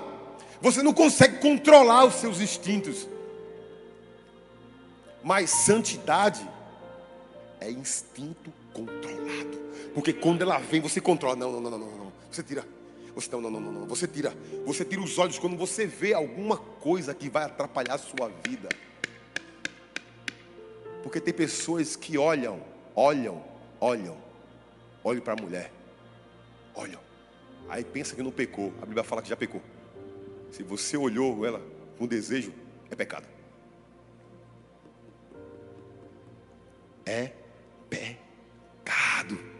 Você 0.62 0.82
não 0.82 0.94
consegue 0.94 1.40
controlar 1.40 2.06
os 2.06 2.16
seus 2.16 2.40
instintos. 2.40 3.08
Mas 5.24 5.50
santidade 5.50 6.48
é 7.60 7.70
instinto 7.70 8.54
controlado. 8.74 9.71
Porque 9.94 10.14
quando 10.14 10.42
ela 10.42 10.58
vem, 10.58 10.80
você 10.80 11.02
controla. 11.02 11.36
Não, 11.36 11.52
não, 11.52 11.62
não, 11.62 11.78
não, 11.78 11.98
não. 11.98 12.14
Você 12.32 12.44
tira. 12.44 12.66
Você 13.14 13.30
não, 13.32 13.42
não, 13.42 13.52
não, 13.52 13.60
não, 13.60 13.72
não. 13.72 13.88
Você 13.88 14.08
tira. 14.08 14.34
Você 14.66 14.86
tira 14.86 15.02
os 15.02 15.18
olhos 15.18 15.38
quando 15.38 15.58
você 15.58 15.86
vê 15.86 16.14
alguma 16.14 16.58
coisa 16.58 17.14
que 17.14 17.30
vai 17.30 17.44
atrapalhar 17.44 17.96
a 17.96 17.98
sua 17.98 18.30
vida. 18.48 18.70
Porque 21.04 21.20
tem 21.20 21.34
pessoas 21.34 21.96
que 21.96 22.18
olham, 22.18 22.62
olham, 22.96 23.44
olham, 23.80 24.18
olham 25.04 25.22
para 25.22 25.34
a 25.34 25.42
mulher, 25.42 25.72
olham. 26.76 27.02
Aí 27.68 27.84
pensa 27.84 28.16
que 28.16 28.22
não 28.22 28.32
pecou. 28.32 28.72
A 28.82 28.86
Bíblia 28.86 29.04
fala 29.04 29.22
que 29.22 29.30
já 29.30 29.36
pecou. 29.36 29.62
Se 30.52 30.64
você 30.64 30.96
olhou 30.96 31.46
ela 31.46 31.62
com 31.98 32.06
desejo, 32.06 32.54
é 32.90 32.96
pecado. 32.96 33.28
É 37.06 37.32
pecado. 37.90 39.51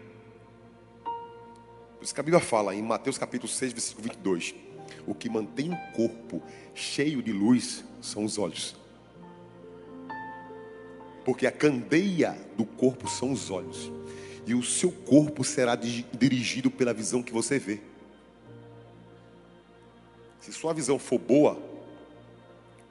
Por 2.02 2.06
isso 2.06 2.16
que 2.16 2.20
a 2.20 2.24
Bíblia 2.24 2.44
fala 2.44 2.74
em 2.74 2.82
Mateus 2.82 3.16
capítulo 3.16 3.48
6, 3.48 3.74
versículo 3.74 4.08
22. 4.08 4.56
O 5.06 5.14
que 5.14 5.30
mantém 5.30 5.72
o 5.72 5.78
corpo 5.92 6.42
cheio 6.74 7.22
de 7.22 7.32
luz 7.32 7.86
são 8.02 8.26
os 8.26 8.40
olhos. 8.40 8.76
Porque 11.24 11.46
a 11.46 11.52
candeia 11.52 12.36
do 12.58 12.66
corpo 12.66 13.08
são 13.08 13.32
os 13.32 13.52
olhos. 13.52 13.92
E 14.48 14.56
o 14.56 14.64
seu 14.64 14.92
corpo 14.92 15.44
será 15.44 15.76
dirigido 15.76 16.72
pela 16.72 16.92
visão 16.92 17.22
que 17.22 17.32
você 17.32 17.60
vê. 17.60 17.80
Se 20.40 20.52
sua 20.52 20.74
visão 20.74 20.98
for 20.98 21.20
boa, 21.20 21.62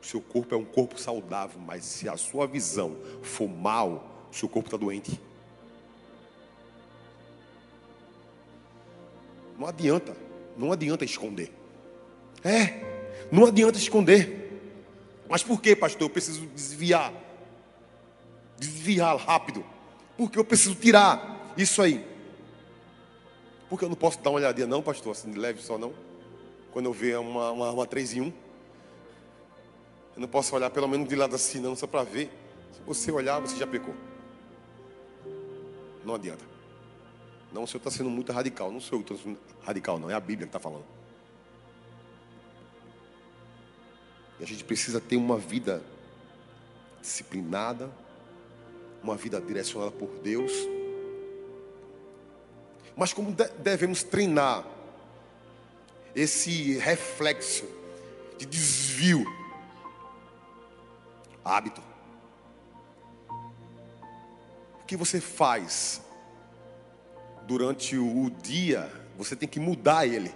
o 0.01 0.07
seu 0.07 0.21
corpo 0.21 0.55
é 0.55 0.57
um 0.57 0.65
corpo 0.65 1.01
saudável, 1.01 1.59
mas 1.59 1.85
se 1.85 2.09
a 2.09 2.17
sua 2.17 2.47
visão 2.47 2.97
for 3.23 3.49
mal, 3.49 4.29
o 4.31 4.37
seu 4.37 4.49
corpo 4.49 4.69
está 4.69 4.77
doente. 4.77 5.21
Não 9.61 9.67
adianta, 9.67 10.17
não 10.57 10.73
adianta 10.73 11.05
esconder. 11.05 11.53
É, 12.43 12.81
não 13.31 13.45
adianta 13.45 13.77
esconder. 13.77 14.59
Mas 15.29 15.43
por 15.43 15.61
que, 15.61 15.77
pastor? 15.77 16.07
Eu 16.07 16.11
preciso 16.11 16.47
desviar. 16.47 17.13
Desviar 18.59 19.15
rápido. 19.19 19.63
Porque 20.17 20.39
eu 20.39 20.47
preciso 20.47 20.75
tirar 20.77 21.53
isso 21.59 21.83
aí. 21.83 22.03
Porque 23.69 23.85
eu 23.85 23.91
não 23.91 23.97
posso 23.97 24.19
dar 24.21 24.31
uma 24.31 24.39
olhadinha, 24.39 24.67
não, 24.67 24.81
pastor, 24.81 25.13
assim 25.13 25.31
leve 25.35 25.61
só 25.61 25.77
não 25.77 25.93
quando 26.73 26.87
eu 26.87 26.93
ver 26.95 27.19
uma, 27.19 27.51
uma, 27.51 27.71
uma 27.71 27.87
3 27.87 28.15
em 28.15 28.21
1. 28.23 28.27
Eu 28.27 28.33
não 30.23 30.29
posso 30.29 30.57
olhar 30.57 30.71
pelo 30.71 30.89
menos 30.89 31.07
de 31.07 31.15
lado 31.15 31.35
assim, 31.35 31.61
não, 31.61 31.77
só 31.77 31.87
para 31.87 32.03
ver. 32.03 32.31
Se 32.73 32.81
você 32.87 33.13
olhar, 33.13 33.39
você 33.41 33.59
já 33.59 33.67
pecou. 33.67 33.95
Não 36.03 36.15
adianta. 36.15 36.60
Não, 37.53 37.65
o 37.65 37.67
senhor 37.67 37.79
está 37.79 37.91
sendo 37.91 38.11
muito 38.11 38.33
radical. 38.33 38.71
Não 38.71 38.81
sou 38.81 38.99
eu 38.99 39.05
que 39.05 39.13
estou 39.13 39.33
sendo 39.33 39.41
radical, 39.63 39.99
não. 39.99 40.11
É 40.11 40.15
a 40.15 40.21
Bíblia 40.21 40.47
que 40.47 40.57
está 40.57 40.61
falando. 40.61 40.85
E 44.39 44.45
a 44.45 44.47
gente 44.47 44.65
precisa 44.65 45.01
ter 45.01 45.17
uma 45.17 45.37
vida 45.37 45.83
disciplinada, 47.01 47.91
uma 49.03 49.17
vida 49.17 49.41
direcionada 49.41 49.91
por 49.91 50.09
Deus. 50.23 50.53
Mas 52.97 53.13
como 53.13 53.35
devemos 53.59 54.03
treinar 54.03 54.65
esse 56.15 56.79
reflexo 56.79 57.65
de 58.39 58.47
desvio, 58.47 59.25
hábito. 61.45 61.83
O 64.81 64.85
que 64.87 64.97
você 64.97 65.21
faz 65.21 66.01
durante 67.47 67.97
o 67.97 68.31
dia, 68.43 68.91
você 69.17 69.35
tem 69.35 69.49
que 69.49 69.61
mudar 69.61 70.07
ele. 70.07 70.33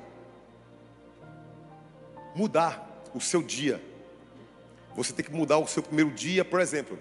Mudar 2.35 3.03
o 3.15 3.21
seu 3.21 3.43
dia. 3.43 3.81
Você 4.97 5.13
tem 5.13 5.25
que 5.25 5.33
mudar 5.33 5.59
o 5.59 5.67
seu 5.67 5.83
primeiro 5.83 6.11
dia, 6.11 6.45
por 6.45 6.61
exemplo. 6.61 6.99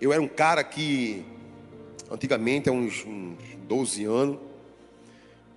Eu 0.00 0.12
era 0.12 0.22
um 0.22 0.28
cara 0.28 0.64
que, 0.64 1.24
antigamente, 2.10 2.68
há 2.68 2.72
uns, 2.72 3.04
uns 3.04 3.38
12 3.66 4.04
anos, 4.04 4.38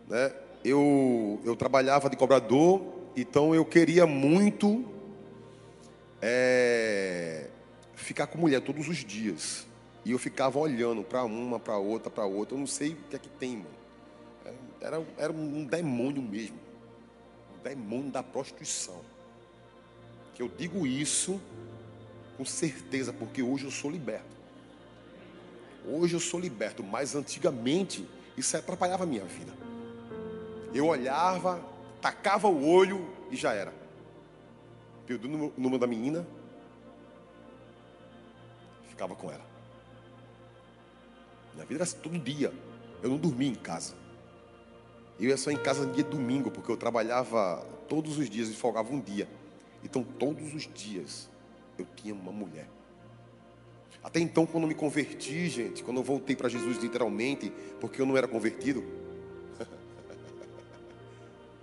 né? 0.08 0.34
eu, 0.64 1.42
eu 1.44 1.56
trabalhava 1.56 2.10
de 2.10 2.16
cobrador, 2.16 2.82
então 3.16 3.54
eu 3.54 3.66
queria 3.66 4.06
muito 4.06 4.86
é, 6.22 7.48
ficar 7.96 8.28
com 8.28 8.38
mulher 8.38 8.62
todos 8.62 8.88
os 8.88 8.98
dias. 8.98 9.68
E 10.06 10.12
eu 10.12 10.20
ficava 10.20 10.60
olhando 10.60 11.04
para 11.04 11.24
uma, 11.24 11.60
para 11.60 11.78
outra, 11.78 12.10
para 12.10 12.26
outra. 12.26 12.56
Eu 12.56 12.60
não 12.60 12.68
sei 12.68 12.94
o 12.94 12.96
que 13.10 13.16
é 13.16 13.20
que 13.20 13.30
tem, 13.30 13.58
mano. 13.58 13.70
É, 14.46 14.54
era, 14.82 15.06
era 15.18 15.32
um 15.32 15.63
demônio 15.63 16.22
mesmo. 16.22 16.58
Um 17.58 17.63
demônio 17.63 18.12
da 18.12 18.22
prostituição. 18.22 19.00
Que 20.34 20.42
eu 20.42 20.50
digo 20.50 20.86
isso 20.86 21.39
com 22.38 22.46
certeza, 22.46 23.13
porque 23.13 23.42
hoje 23.42 23.66
eu 23.66 23.72
sou 23.72 23.89
liberto. 23.89 24.34
Hoje 25.86 26.16
eu 26.16 26.20
sou 26.20 26.39
liberto, 26.39 26.84
mas 26.84 27.16
antigamente 27.16 28.08
isso 28.38 28.56
atrapalhava 28.58 29.04
a 29.04 29.08
minha 29.08 29.24
vida. 29.24 29.54
Eu 30.74 30.88
olhava, 30.88 31.63
tacava 32.02 32.48
o 32.48 32.68
olho 32.68 33.08
e 33.30 33.36
já 33.36 33.54
era. 33.54 33.74
Perdi 35.06 35.28
o 35.28 35.54
número 35.58 35.78
da 35.78 35.86
menina, 35.86 36.26
ficava 38.89 39.16
com 39.16 39.30
ela. 39.30 39.53
Minha 41.54 41.66
vida 41.66 41.76
era 41.76 41.84
assim, 41.84 41.98
todo 41.98 42.18
dia. 42.18 42.54
Eu 43.02 43.10
não 43.10 43.18
dormia 43.18 43.50
em 43.50 43.56
casa. 43.56 43.94
Eu 45.20 45.30
ia 45.30 45.38
só 45.38 45.52
em 45.52 45.58
casa 45.58 45.86
no 45.86 45.94
dia 45.94 46.04
domingo, 46.04 46.50
porque 46.50 46.72
eu 46.72 46.78
trabalhava 46.78 47.66
todos 47.88 48.18
os 48.18 48.30
dias 48.30 48.50
e 48.50 48.54
folgava 48.54 48.94
um 48.94 49.00
dia. 49.00 49.28
Então, 49.84 50.04
todos 50.04 50.54
os 50.54 50.68
dias 50.74 51.30
eu 51.78 51.86
tinha 51.96 52.13
uma 52.13 52.32
mulher. 52.32 52.68
Até 54.04 54.20
então, 54.20 54.46
quando 54.46 54.68
me 54.68 54.76
converti, 54.76 55.48
gente, 55.48 55.84
quando 55.84 55.98
eu 55.98 56.04
voltei 56.04 56.36
para 56.36 56.50
Jesus 56.50 56.78
literalmente, 56.78 57.52
porque 57.80 58.02
eu 58.02 58.06
não 58.06 58.18
era 58.18 58.28
convertido, 58.28 58.84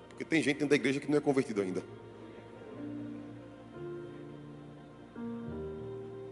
porque 0.08 0.24
tem 0.24 0.42
gente 0.42 0.54
dentro 0.54 0.70
da 0.70 0.76
igreja 0.76 1.00
que 1.00 1.10
não 1.10 1.18
é 1.18 1.20
convertido 1.20 1.60
ainda. 1.60 1.82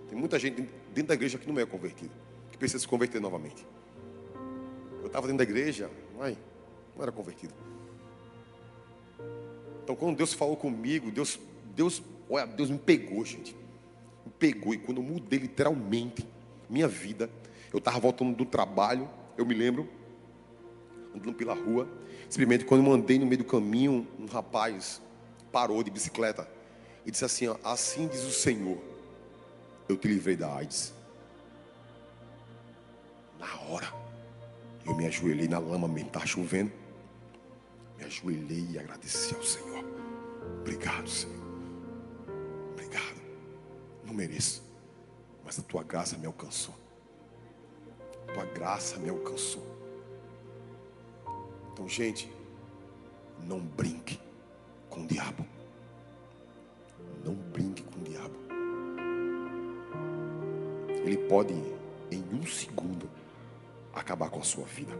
Tem 0.08 0.18
muita 0.18 0.38
gente 0.38 0.62
dentro 0.94 1.08
da 1.08 1.14
igreja 1.14 1.36
que 1.36 1.46
não 1.46 1.60
é 1.60 1.66
convertida, 1.66 2.14
que 2.58 2.60
precisa 2.60 2.80
se 2.80 2.88
converter 2.88 3.20
novamente. 3.20 3.64
Eu 5.00 5.06
estava 5.06 5.28
dentro 5.28 5.38
da 5.38 5.44
igreja, 5.44 5.88
não 6.18 7.02
era 7.02 7.12
convertido. 7.12 7.54
Então, 9.84 9.94
quando 9.94 10.16
Deus 10.16 10.34
falou 10.34 10.56
comigo, 10.56 11.08
Deus, 11.08 11.38
Deus, 11.76 12.02
olha, 12.28 12.46
Deus 12.46 12.68
me 12.68 12.78
pegou, 12.78 13.24
gente. 13.24 13.54
Me 14.26 14.32
pegou. 14.38 14.74
E 14.74 14.78
quando 14.78 14.98
eu 14.98 15.04
mudei 15.04 15.38
literalmente 15.38 16.26
minha 16.68 16.88
vida, 16.88 17.30
eu 17.72 17.78
estava 17.78 18.00
voltando 18.00 18.36
do 18.36 18.44
trabalho, 18.44 19.08
eu 19.36 19.46
me 19.46 19.54
lembro, 19.54 19.88
andando 21.14 21.34
pela 21.34 21.54
rua. 21.54 21.88
Simplesmente 22.28 22.64
quando 22.64 22.84
eu 22.84 22.92
andei 22.92 23.20
no 23.20 23.24
meio 23.24 23.38
do 23.38 23.44
caminho, 23.44 24.04
um 24.18 24.26
rapaz 24.26 25.00
parou 25.52 25.80
de 25.84 25.92
bicicleta 25.92 26.50
e 27.06 27.10
disse 27.12 27.24
assim: 27.24 27.46
ó, 27.46 27.56
Assim 27.62 28.08
diz 28.08 28.24
o 28.24 28.32
Senhor, 28.32 28.78
eu 29.88 29.96
te 29.96 30.08
livrei 30.08 30.36
da 30.36 30.52
AIDS. 30.52 30.97
Na 33.38 33.60
hora, 33.62 33.92
eu 34.84 34.94
me 34.94 35.06
ajoelhei 35.06 35.48
na 35.48 35.58
lama, 35.58 35.86
mesmo 35.86 36.08
estava 36.08 36.26
chovendo. 36.26 36.72
Me 37.96 38.04
ajoelhei 38.04 38.66
e 38.70 38.78
agradeci 38.78 39.34
ao 39.34 39.42
Senhor. 39.42 39.84
Obrigado, 40.60 41.08
Senhor. 41.08 41.36
Obrigado. 42.72 43.20
Não 44.04 44.14
mereço, 44.14 44.62
mas 45.44 45.58
a 45.58 45.62
tua 45.62 45.82
graça 45.82 46.16
me 46.16 46.26
alcançou. 46.26 46.74
A 48.28 48.32
tua 48.32 48.44
graça 48.46 48.96
me 48.98 49.08
alcançou. 49.08 49.66
Então, 51.72 51.88
gente, 51.88 52.30
não 53.46 53.60
brinque 53.60 54.20
com 54.90 55.02
o 55.02 55.06
diabo. 55.06 55.46
Não 57.24 57.34
brinque 57.34 57.82
com 57.82 58.00
o 58.00 58.02
diabo. 58.02 58.34
Ele 61.04 61.16
pode, 61.28 61.54
em 62.10 62.24
um 62.32 62.44
segundo, 62.46 62.97
acabar 64.00 64.30
com 64.30 64.40
a 64.40 64.44
sua 64.44 64.64
vida. 64.64 64.92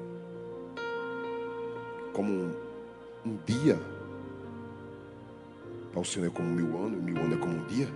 Como 2.13 2.33
um, 2.33 2.55
um 3.25 3.37
dia, 3.45 3.79
para 5.91 6.01
o 6.01 6.05
Senhor 6.05 6.27
é 6.27 6.31
como 6.31 6.49
mil 6.49 6.79
anos, 6.79 7.03
mil 7.03 7.17
anos 7.19 7.39
é 7.39 7.41
como 7.41 7.55
um 7.55 7.67
dia. 7.67 7.89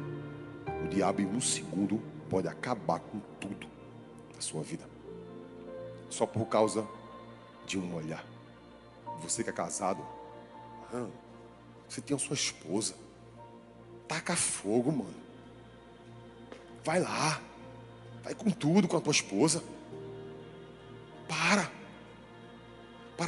O 0.85 0.88
diabo, 0.88 1.21
em 1.21 1.27
um 1.27 1.41
segundo, 1.41 2.01
pode 2.29 2.49
acabar 2.49 3.01
com 3.01 3.21
tudo 3.41 3.67
na 4.35 4.41
sua 4.41 4.62
vida. 4.62 4.85
Só 6.09 6.27
por 6.27 6.47
causa 6.47 6.87
de 7.67 7.79
um 7.79 7.95
olhar. 7.95 8.25
Você 9.23 9.45
que 9.45 9.51
é 9.51 9.53
casado, 9.53 10.05
ah, 10.93 11.07
você 11.88 12.01
tem 12.01 12.17
a 12.17 12.19
sua 12.19 12.35
esposa. 12.35 12.95
Taca 14.09 14.35
fogo, 14.35 14.91
mano. 14.91 15.15
Vai 16.85 17.01
lá. 17.01 17.41
Vai 18.23 18.35
com 18.35 18.51
tudo 18.51 18.88
com 18.88 18.97
a 18.97 19.01
tua 19.01 19.12
esposa. 19.12 19.62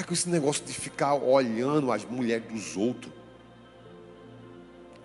Para 0.04 0.08
com 0.08 0.14
esse 0.14 0.28
negócio 0.28 0.62
de 0.66 0.72
ficar 0.74 1.14
olhando 1.14 1.90
as 1.90 2.04
mulheres 2.04 2.46
dos 2.46 2.76
outros. 2.76 3.10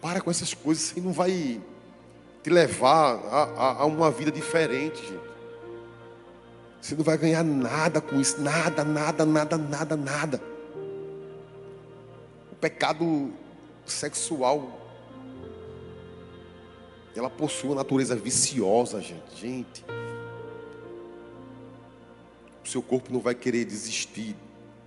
Para 0.02 0.20
com 0.20 0.30
essas 0.30 0.54
coisas, 0.54 0.84
isso 0.84 0.94
aí 0.98 1.02
não 1.02 1.14
vai 1.14 1.62
te 2.44 2.50
levar 2.50 3.16
a, 3.16 3.44
a, 3.44 3.82
a 3.82 3.86
uma 3.86 4.12
vida 4.12 4.30
diferente, 4.30 5.00
gente. 5.00 5.30
Você 6.82 6.96
não 6.96 7.04
vai 7.06 7.18
ganhar 7.18 7.46
nada 7.46 8.02
com 8.02 8.20
isso, 8.20 8.42
nada, 8.42 8.84
nada, 8.84 9.26
nada, 9.26 9.58
nada, 9.58 9.96
nada. 9.96 10.42
O 12.52 12.56
pecado 12.56 13.32
sexual, 13.86 14.82
ela 17.16 17.30
possui 17.30 17.70
uma 17.70 17.76
natureza 17.78 18.18
viciosa, 18.18 19.02
gente. 19.02 19.34
Gente, 19.34 19.86
o 22.66 22.68
seu 22.68 22.82
corpo 22.82 23.14
não 23.14 23.22
vai 23.22 23.34
querer 23.34 23.64
desistir 23.64 24.36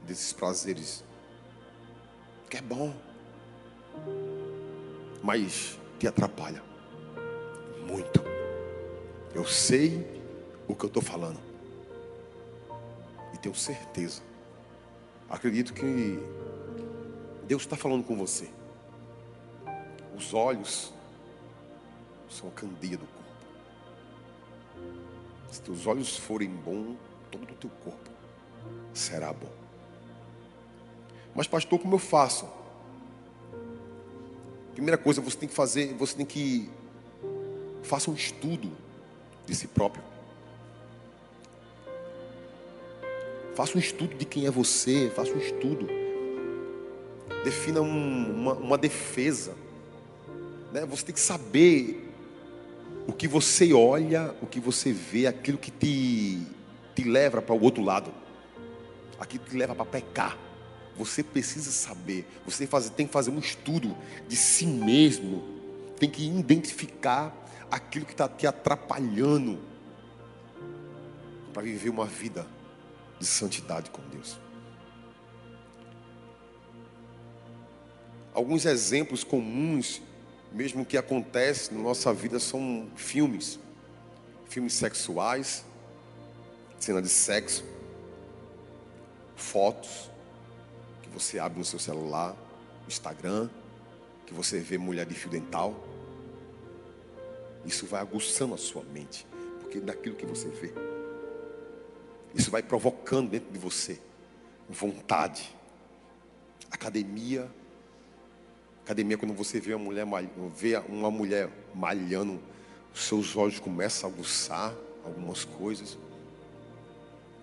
desses 0.06 0.32
prazeres, 0.32 1.04
que 2.48 2.56
é 2.56 2.62
bom, 2.62 2.94
mas 5.22 5.78
te 5.98 6.06
atrapalha 6.06 6.62
muito. 7.86 8.22
Eu 9.34 9.44
sei 9.44 10.22
o 10.68 10.74
que 10.74 10.84
eu 10.84 10.88
estou 10.88 11.02
falando. 11.02 11.40
E 13.32 13.38
tenho 13.38 13.54
certeza. 13.54 14.22
Acredito 15.28 15.72
que 15.72 16.18
Deus 17.46 17.62
está 17.62 17.76
falando 17.76 18.04
com 18.04 18.16
você. 18.16 18.50
Os 20.16 20.34
olhos 20.34 20.92
são 22.28 22.48
a 22.48 22.52
candeia 22.52 22.96
do 22.96 23.06
corpo. 23.06 23.22
Se 25.50 25.62
teus 25.62 25.86
olhos 25.86 26.16
forem 26.16 26.48
bons, 26.48 26.96
todo 27.30 27.50
o 27.50 27.54
teu 27.54 27.70
corpo 27.84 28.10
será 28.92 29.32
bom. 29.32 29.61
Mas, 31.34 31.46
pastor, 31.46 31.78
como 31.78 31.94
eu 31.94 31.98
faço? 31.98 32.46
Primeira 34.74 34.98
coisa, 34.98 35.20
você 35.20 35.36
tem 35.36 35.48
que 35.48 35.54
fazer, 35.54 35.94
você 35.94 36.16
tem 36.16 36.26
que 36.26 36.70
faça 37.82 38.10
um 38.10 38.14
estudo 38.14 38.70
de 39.46 39.54
si 39.54 39.66
próprio. 39.66 40.02
Faça 43.54 43.76
um 43.76 43.80
estudo 43.80 44.14
de 44.16 44.24
quem 44.24 44.46
é 44.46 44.50
você, 44.50 45.10
faça 45.14 45.32
um 45.32 45.38
estudo. 45.38 45.86
Defina 47.44 47.80
um, 47.80 48.34
uma, 48.34 48.54
uma 48.54 48.78
defesa. 48.78 49.54
Né? 50.72 50.86
Você 50.86 51.04
tem 51.04 51.14
que 51.14 51.20
saber 51.20 52.08
o 53.06 53.12
que 53.12 53.28
você 53.28 53.72
olha, 53.74 54.34
o 54.40 54.46
que 54.46 54.60
você 54.60 54.92
vê, 54.92 55.26
aquilo 55.26 55.58
que 55.58 55.70
te, 55.70 56.40
te 56.94 57.04
leva 57.04 57.42
para 57.42 57.54
o 57.54 57.62
outro 57.62 57.82
lado, 57.82 58.12
aquilo 59.18 59.44
que 59.44 59.50
te 59.50 59.56
leva 59.56 59.74
para 59.74 59.84
pecar. 59.84 60.38
Você 60.96 61.22
precisa 61.22 61.70
saber, 61.70 62.26
você 62.44 62.66
tem 62.90 63.06
que 63.06 63.12
fazer 63.12 63.30
um 63.30 63.38
estudo 63.38 63.96
de 64.28 64.36
si 64.36 64.66
mesmo, 64.66 65.42
tem 65.98 66.10
que 66.10 66.26
identificar 66.26 67.34
aquilo 67.70 68.04
que 68.04 68.12
está 68.12 68.28
te 68.28 68.46
atrapalhando 68.46 69.58
para 71.52 71.62
viver 71.62 71.88
uma 71.88 72.04
vida 72.04 72.46
de 73.18 73.26
santidade 73.26 73.90
com 73.90 74.02
Deus. 74.08 74.38
Alguns 78.34 78.64
exemplos 78.66 79.24
comuns, 79.24 80.02
mesmo 80.52 80.84
que 80.84 80.96
acontecem 80.98 81.76
na 81.76 81.82
nossa 81.82 82.12
vida, 82.12 82.38
são 82.38 82.90
filmes. 82.96 83.58
Filmes 84.48 84.74
sexuais, 84.74 85.64
cena 86.78 87.00
de 87.00 87.08
sexo, 87.08 87.64
fotos 89.34 90.11
você 91.12 91.38
abre 91.38 91.58
no 91.58 91.64
seu 91.64 91.78
celular, 91.78 92.36
Instagram, 92.88 93.48
que 94.26 94.34
você 94.34 94.58
vê 94.58 94.78
mulher 94.78 95.06
de 95.06 95.14
fio 95.14 95.30
dental. 95.30 95.74
Isso 97.64 97.86
vai 97.86 98.00
aguçando 98.00 98.54
a 98.54 98.58
sua 98.58 98.82
mente, 98.82 99.26
porque 99.60 99.80
daquilo 99.80 100.16
que 100.16 100.26
você 100.26 100.48
vê. 100.48 100.72
Isso 102.34 102.50
vai 102.50 102.62
provocando 102.62 103.30
dentro 103.30 103.52
de 103.52 103.58
você 103.58 104.00
vontade. 104.68 105.54
Academia. 106.70 107.50
Academia, 108.84 109.16
quando 109.18 109.34
você 109.34 109.60
vê 109.60 109.74
uma 109.74 109.84
mulher, 109.84 110.06
vê 110.56 110.76
uma 110.88 111.10
mulher 111.10 111.48
malhando, 111.74 112.40
seus 112.94 113.36
olhos 113.36 113.60
começam 113.60 114.08
a 114.08 114.12
aguçar 114.12 114.74
algumas 115.04 115.44
coisas. 115.44 115.96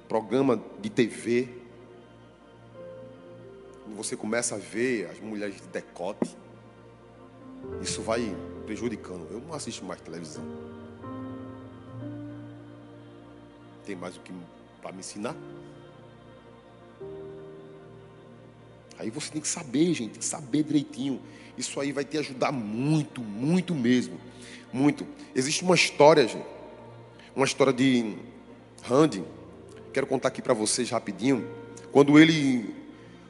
Programa 0.08 0.62
de 0.82 0.90
TV. 0.90 1.59
Você 3.96 4.16
começa 4.16 4.56
a 4.56 4.58
ver 4.58 5.10
as 5.10 5.20
mulheres 5.20 5.56
de 5.56 5.68
decote, 5.68 6.36
isso 7.82 8.02
vai 8.02 8.36
prejudicando. 8.66 9.28
Eu 9.30 9.40
não 9.42 9.54
assisto 9.54 9.84
mais 9.84 10.00
televisão. 10.02 10.44
Tem 13.86 13.96
mais 13.96 14.16
o 14.16 14.20
que 14.22 14.32
para 14.82 14.92
me 14.92 15.00
ensinar? 15.00 15.36
Aí 18.98 19.10
você 19.10 19.32
tem 19.32 19.42
que 19.42 19.48
saber, 19.48 19.94
gente, 19.94 20.12
tem 20.12 20.20
que 20.20 20.26
saber 20.26 20.64
direitinho. 20.64 21.22
Isso 21.58 21.80
aí 21.80 21.92
vai 21.92 22.04
te 22.04 22.18
ajudar 22.18 22.52
muito, 22.52 23.22
muito 23.22 23.74
mesmo. 23.74 24.20
Muito. 24.72 25.08
Existe 25.34 25.64
uma 25.64 25.76
história, 25.76 26.28
gente. 26.28 26.46
Uma 27.36 27.46
história 27.46 27.74
de 27.74 28.16
Randy. 28.84 29.24
Quero 29.94 30.06
contar 30.06 30.28
aqui 30.28 30.42
para 30.42 30.54
vocês 30.54 30.90
rapidinho. 30.90 31.48
Quando 31.92 32.20
ele 32.20 32.79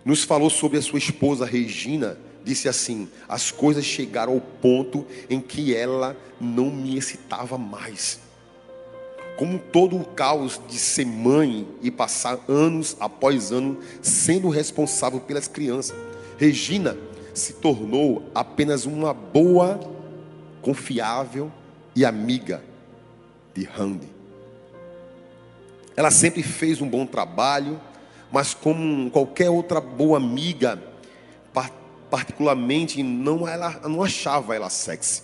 nos 0.10 0.24
falou 0.24 0.50
sobre 0.50 0.80
a 0.80 0.82
sua 0.82 0.98
esposa 0.98 1.46
Regina, 1.46 2.18
disse 2.44 2.68
assim: 2.68 3.08
as 3.28 3.52
coisas 3.52 3.86
chegaram 3.86 4.34
ao 4.34 4.42
ponto 4.42 5.06
em 5.30 5.40
que 5.40 5.76
ela 5.76 6.18
não 6.42 6.72
me 6.72 6.98
excitava 6.98 7.60
mais. 7.60 8.20
Como 9.38 9.60
todo 9.60 9.96
o 9.96 10.04
caos 10.04 10.60
de 10.68 10.80
ser 10.80 11.06
mãe 11.06 11.68
e 11.84 11.92
passar 11.92 12.40
anos 12.48 12.98
após 13.00 13.52
ano 13.52 13.78
sendo 14.02 14.50
responsável 14.50 15.20
pelas 15.20 15.48
crianças, 15.48 15.96
Regina 16.40 16.98
se 17.32 17.54
tornou 17.54 18.24
apenas 18.34 18.88
uma 18.88 19.14
boa, 19.14 19.80
confiável 20.60 21.52
e 21.96 22.04
amiga. 22.04 22.64
de 23.54 23.64
Randy. 23.64 24.08
Ela 25.96 26.12
sempre 26.12 26.42
fez 26.42 26.82
um 26.82 26.88
bom 26.88 27.06
trabalho, 27.06 27.80
mas 28.32 28.54
como 28.54 29.10
qualquer 29.12 29.50
outra 29.50 29.82
boa 29.82 30.18
amiga, 30.18 30.82
particularmente 32.10 33.04
não 33.04 33.48
ela 33.48 33.80
não 33.88 34.04
achava 34.04 34.56
ela 34.56 34.70
sexy. 34.70 35.24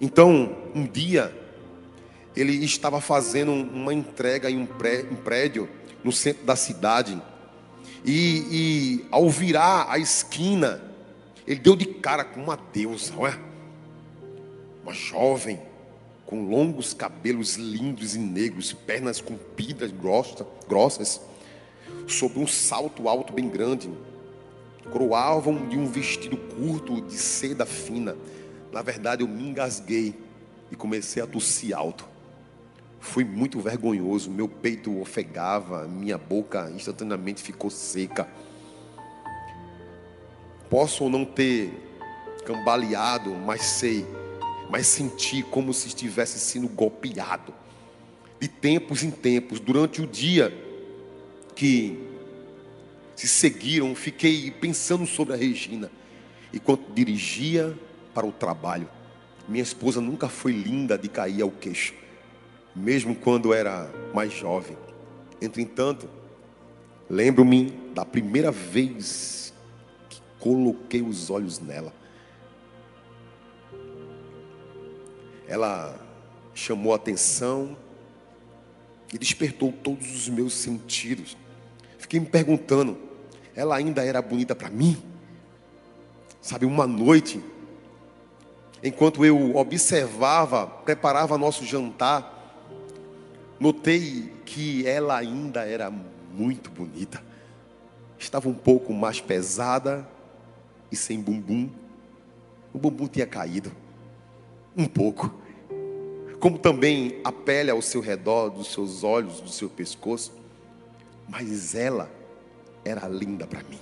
Então, 0.00 0.56
um 0.74 0.86
dia 0.86 1.36
ele 2.34 2.52
estava 2.64 3.00
fazendo 3.00 3.52
uma 3.52 3.92
entrega 3.92 4.50
em 4.50 4.58
um 4.58 4.66
prédio 5.16 5.68
no 6.02 6.10
centro 6.10 6.44
da 6.44 6.56
cidade 6.56 7.20
e, 8.04 8.46
e 8.50 9.06
ao 9.10 9.28
virar 9.28 9.86
a 9.90 9.98
esquina 9.98 10.82
ele 11.46 11.60
deu 11.60 11.76
de 11.76 11.84
cara 11.84 12.24
com 12.24 12.42
uma 12.42 12.58
deusa, 12.72 13.12
não 13.14 13.26
é? 13.26 13.38
Uma 14.82 14.94
jovem 14.94 15.60
com 16.24 16.48
longos 16.48 16.94
cabelos 16.94 17.56
lindos 17.56 18.14
e 18.14 18.18
negros, 18.18 18.72
pernas 18.72 19.20
compridas, 19.20 19.92
grossas, 20.66 21.20
grossas, 22.02 22.14
sob 22.14 22.38
um 22.38 22.46
salto 22.46 23.08
alto 23.08 23.32
bem 23.32 23.48
grande, 23.48 23.90
coroavam 24.90 25.68
de 25.68 25.76
um 25.76 25.86
vestido 25.86 26.36
curto 26.36 27.00
de 27.00 27.14
seda 27.14 27.66
fina. 27.66 28.16
Na 28.72 28.82
verdade, 28.82 29.22
eu 29.22 29.28
me 29.28 29.48
engasguei 29.48 30.14
e 30.70 30.76
comecei 30.76 31.22
a 31.22 31.26
tossir 31.26 31.76
alto. 31.76 32.06
Foi 33.00 33.24
muito 33.24 33.60
vergonhoso, 33.60 34.30
meu 34.30 34.48
peito 34.48 35.00
ofegava, 35.00 35.86
minha 35.88 36.16
boca 36.16 36.70
instantaneamente 36.74 37.42
ficou 37.42 37.70
seca. 37.70 38.28
Posso 40.70 41.04
ou 41.04 41.10
não 41.10 41.24
ter 41.24 41.70
cambaleado, 42.44 43.30
mas 43.34 43.62
sei 43.62 44.06
mas 44.72 44.86
senti 44.86 45.42
como 45.42 45.74
se 45.74 45.88
estivesse 45.88 46.38
sendo 46.38 46.66
golpeado. 46.66 47.52
De 48.40 48.48
tempos 48.48 49.02
em 49.02 49.10
tempos, 49.10 49.60
durante 49.60 50.00
o 50.00 50.06
dia 50.06 50.50
que 51.54 51.98
se 53.14 53.28
seguiram, 53.28 53.94
fiquei 53.94 54.50
pensando 54.50 55.06
sobre 55.06 55.34
a 55.34 55.36
Regina. 55.36 55.90
Enquanto 56.52 56.92
dirigia 56.92 57.76
para 58.14 58.26
o 58.26 58.32
trabalho, 58.32 58.88
minha 59.48 59.62
esposa 59.62 60.00
nunca 60.00 60.28
foi 60.28 60.52
linda 60.52 60.98
de 60.98 61.08
cair 61.08 61.42
ao 61.42 61.50
queixo, 61.50 61.94
mesmo 62.74 63.14
quando 63.14 63.52
era 63.54 63.90
mais 64.14 64.32
jovem. 64.32 64.76
Entretanto, 65.40 66.08
lembro-me 67.08 67.70
da 67.94 68.04
primeira 68.04 68.50
vez 68.50 69.52
que 70.08 70.20
coloquei 70.38 71.02
os 71.02 71.30
olhos 71.30 71.58
nela. 71.58 71.92
ela 75.52 76.00
chamou 76.54 76.94
a 76.94 76.96
atenção 76.96 77.76
e 79.12 79.18
despertou 79.18 79.70
todos 79.70 80.10
os 80.10 80.26
meus 80.26 80.54
sentidos. 80.54 81.36
Fiquei 82.12 82.20
me 82.20 82.26
perguntando, 82.26 82.98
ela 83.56 83.74
ainda 83.74 84.04
era 84.04 84.20
bonita 84.20 84.54
para 84.54 84.68
mim? 84.68 85.02
Sabe, 86.42 86.66
uma 86.66 86.86
noite, 86.86 87.42
enquanto 88.84 89.24
eu 89.24 89.56
observava, 89.56 90.66
preparava 90.66 91.38
nosso 91.38 91.64
jantar, 91.64 92.68
notei 93.58 94.30
que 94.44 94.86
ela 94.86 95.16
ainda 95.16 95.66
era 95.66 95.90
muito 95.90 96.70
bonita. 96.70 97.24
Estava 98.18 98.46
um 98.46 98.52
pouco 98.52 98.92
mais 98.92 99.18
pesada 99.18 100.06
e 100.90 100.96
sem 100.96 101.18
bumbum. 101.18 101.70
O 102.74 102.78
bumbum 102.78 103.06
tinha 103.06 103.26
caído 103.26 103.72
um 104.76 104.84
pouco 104.84 105.34
como 106.38 106.58
também 106.58 107.20
a 107.24 107.32
pele 107.32 107.70
ao 107.70 107.80
seu 107.80 108.02
redor, 108.02 108.50
dos 108.50 108.70
seus 108.72 109.02
olhos, 109.02 109.40
do 109.40 109.48
seu 109.48 109.70
pescoço. 109.70 110.41
Mas 111.28 111.74
ela 111.74 112.10
era 112.84 113.06
linda 113.08 113.46
para 113.46 113.62
mim, 113.62 113.78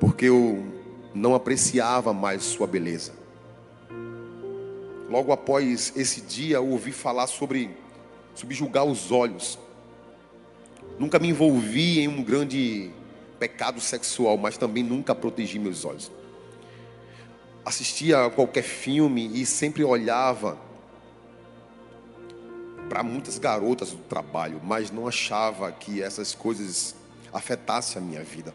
porque 0.00 0.26
eu 0.26 0.64
não 1.14 1.34
apreciava 1.34 2.12
mais 2.12 2.42
sua 2.42 2.66
beleza. 2.66 3.12
Logo 5.08 5.32
após 5.32 5.92
esse 5.94 6.20
dia, 6.20 6.56
eu 6.56 6.68
ouvi 6.68 6.90
falar 6.90 7.26
sobre 7.26 7.70
subjugar 8.34 8.84
os 8.84 9.12
olhos. 9.12 9.58
Nunca 10.98 11.18
me 11.18 11.28
envolvi 11.28 12.00
em 12.00 12.08
um 12.08 12.22
grande 12.22 12.90
pecado 13.38 13.80
sexual, 13.80 14.36
mas 14.36 14.56
também 14.56 14.82
nunca 14.82 15.14
protegi 15.14 15.58
meus 15.58 15.84
olhos. 15.84 16.10
Assistia 17.64 18.26
a 18.26 18.30
qualquer 18.30 18.62
filme 18.62 19.30
e 19.40 19.46
sempre 19.46 19.84
olhava 19.84 20.58
para 22.88 23.02
muitas 23.02 23.38
garotas 23.38 23.90
do 23.90 24.02
trabalho, 24.04 24.60
mas 24.62 24.90
não 24.90 25.08
achava 25.08 25.70
que 25.72 26.02
essas 26.02 26.34
coisas 26.34 26.94
afetassem 27.32 28.00
a 28.00 28.04
minha 28.04 28.22
vida. 28.22 28.54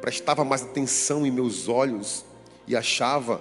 Prestava 0.00 0.44
mais 0.44 0.62
atenção 0.62 1.24
em 1.26 1.30
meus 1.30 1.68
olhos 1.68 2.24
e 2.66 2.74
achava 2.74 3.40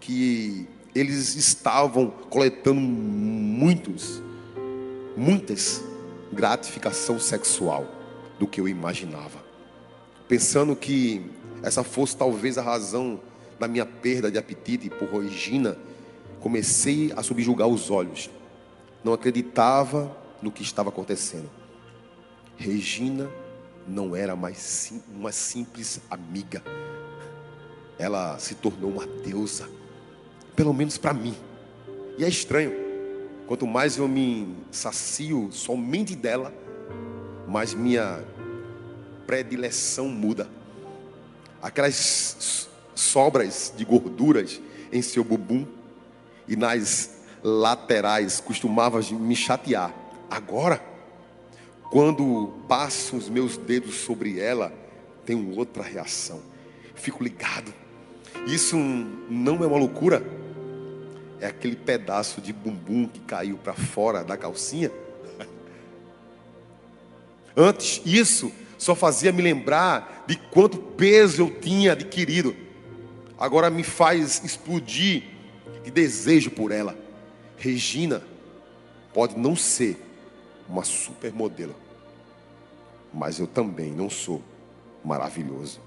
que 0.00 0.68
eles 0.94 1.34
estavam 1.34 2.10
coletando 2.10 2.80
muitos, 2.80 4.22
muitas 5.16 5.82
gratificação 6.32 7.18
sexual 7.18 7.86
do 8.38 8.46
que 8.46 8.60
eu 8.60 8.68
imaginava. 8.68 9.44
Pensando 10.28 10.76
que 10.76 11.24
essa 11.62 11.82
fosse 11.82 12.16
talvez 12.16 12.58
a 12.58 12.62
razão 12.62 13.20
da 13.58 13.66
minha 13.66 13.86
perda 13.86 14.30
de 14.30 14.38
apetite 14.38 14.90
por 14.90 15.08
Regina 15.20 15.78
comecei 16.46 17.12
a 17.16 17.24
subjugar 17.24 17.66
os 17.66 17.90
olhos. 17.90 18.30
Não 19.02 19.12
acreditava 19.12 20.16
no 20.40 20.52
que 20.52 20.62
estava 20.62 20.90
acontecendo. 20.90 21.50
Regina 22.56 23.28
não 23.84 24.14
era 24.14 24.36
mais 24.36 24.58
sim, 24.58 25.02
uma 25.12 25.32
simples 25.32 26.00
amiga. 26.08 26.62
Ela 27.98 28.38
se 28.38 28.54
tornou 28.54 28.92
uma 28.92 29.04
deusa, 29.04 29.68
pelo 30.54 30.72
menos 30.72 30.96
para 30.96 31.12
mim. 31.12 31.34
E 32.16 32.24
é 32.24 32.28
estranho. 32.28 32.72
Quanto 33.48 33.66
mais 33.66 33.96
eu 33.96 34.06
me 34.06 34.54
sacio 34.70 35.48
somente 35.50 36.14
dela, 36.14 36.54
mais 37.48 37.74
minha 37.74 38.22
predileção 39.26 40.08
muda. 40.08 40.48
Aquelas 41.60 42.68
sobras 42.94 43.74
de 43.76 43.84
gorduras 43.84 44.60
em 44.92 45.02
seu 45.02 45.24
bumbum 45.24 45.75
e 46.48 46.56
nas 46.56 47.16
laterais 47.42 48.40
costumava 48.40 49.00
me 49.12 49.36
chatear. 49.36 49.94
Agora, 50.30 50.82
quando 51.90 52.54
passo 52.68 53.16
os 53.16 53.28
meus 53.28 53.56
dedos 53.56 53.96
sobre 53.96 54.40
ela, 54.40 54.72
tenho 55.24 55.56
outra 55.56 55.82
reação. 55.82 56.40
Fico 56.94 57.22
ligado. 57.22 57.72
Isso 58.46 58.76
não 58.76 59.62
é 59.62 59.66
uma 59.66 59.78
loucura? 59.78 60.24
É 61.40 61.46
aquele 61.46 61.76
pedaço 61.76 62.40
de 62.40 62.52
bumbum 62.52 63.06
que 63.06 63.20
caiu 63.20 63.58
para 63.58 63.74
fora 63.74 64.24
da 64.24 64.36
calcinha. 64.36 64.90
Antes, 67.56 68.00
isso 68.04 68.50
só 68.78 68.94
fazia 68.94 69.32
me 69.32 69.42
lembrar 69.42 70.24
de 70.26 70.36
quanto 70.36 70.78
peso 70.78 71.42
eu 71.42 71.50
tinha 71.50 71.92
adquirido. 71.92 72.56
Agora 73.38 73.70
me 73.70 73.82
faz 73.82 74.42
explodir 74.44 75.35
de 75.86 75.92
desejo 75.92 76.50
por 76.50 76.72
ela. 76.72 76.98
Regina 77.56 78.20
pode 79.14 79.38
não 79.38 79.54
ser 79.54 79.96
uma 80.68 80.82
supermodelo, 80.82 81.76
mas 83.14 83.38
eu 83.38 83.46
também 83.46 83.92
não 83.92 84.10
sou 84.10 84.42
maravilhoso. 85.04 85.80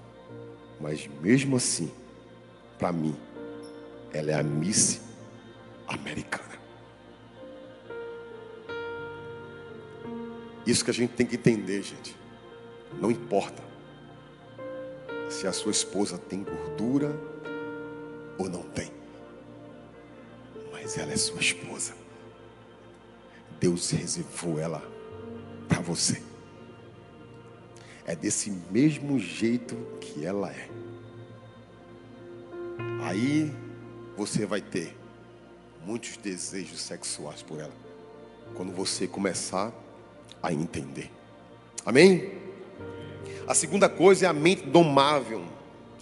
Mas 0.80 1.06
mesmo 1.20 1.56
assim, 1.56 1.92
para 2.78 2.90
mim, 2.90 3.14
ela 4.10 4.30
é 4.30 4.34
a 4.34 4.42
Miss 4.42 5.02
Americana. 5.86 6.58
Isso 10.66 10.82
que 10.82 10.90
a 10.90 10.94
gente 10.94 11.12
tem 11.12 11.26
que 11.26 11.36
entender, 11.36 11.82
gente. 11.82 12.16
Não 12.98 13.10
importa 13.10 13.62
se 15.28 15.46
a 15.46 15.52
sua 15.52 15.72
esposa 15.72 16.16
tem 16.16 16.42
gordura 16.42 17.14
ou 18.38 18.48
não 18.48 18.62
tem 18.62 18.99
mas 20.80 20.96
ela 20.96 21.12
é 21.12 21.16
sua 21.16 21.40
esposa. 21.40 21.94
Deus 23.60 23.90
reservou 23.90 24.58
ela 24.58 24.82
para 25.68 25.80
você. 25.80 26.22
É 28.06 28.16
desse 28.16 28.50
mesmo 28.70 29.18
jeito 29.18 29.76
que 30.00 30.24
ela 30.24 30.50
é. 30.50 30.68
Aí 33.02 33.54
você 34.16 34.46
vai 34.46 34.60
ter 34.60 34.96
muitos 35.84 36.16
desejos 36.16 36.80
sexuais 36.80 37.42
por 37.42 37.60
ela. 37.60 37.74
Quando 38.54 38.72
você 38.72 39.06
começar 39.06 39.72
a 40.42 40.52
entender. 40.52 41.10
Amém? 41.84 42.32
A 43.46 43.54
segunda 43.54 43.88
coisa 43.88 44.26
é 44.26 44.28
a 44.28 44.32
mente 44.32 44.66
domável. 44.66 45.44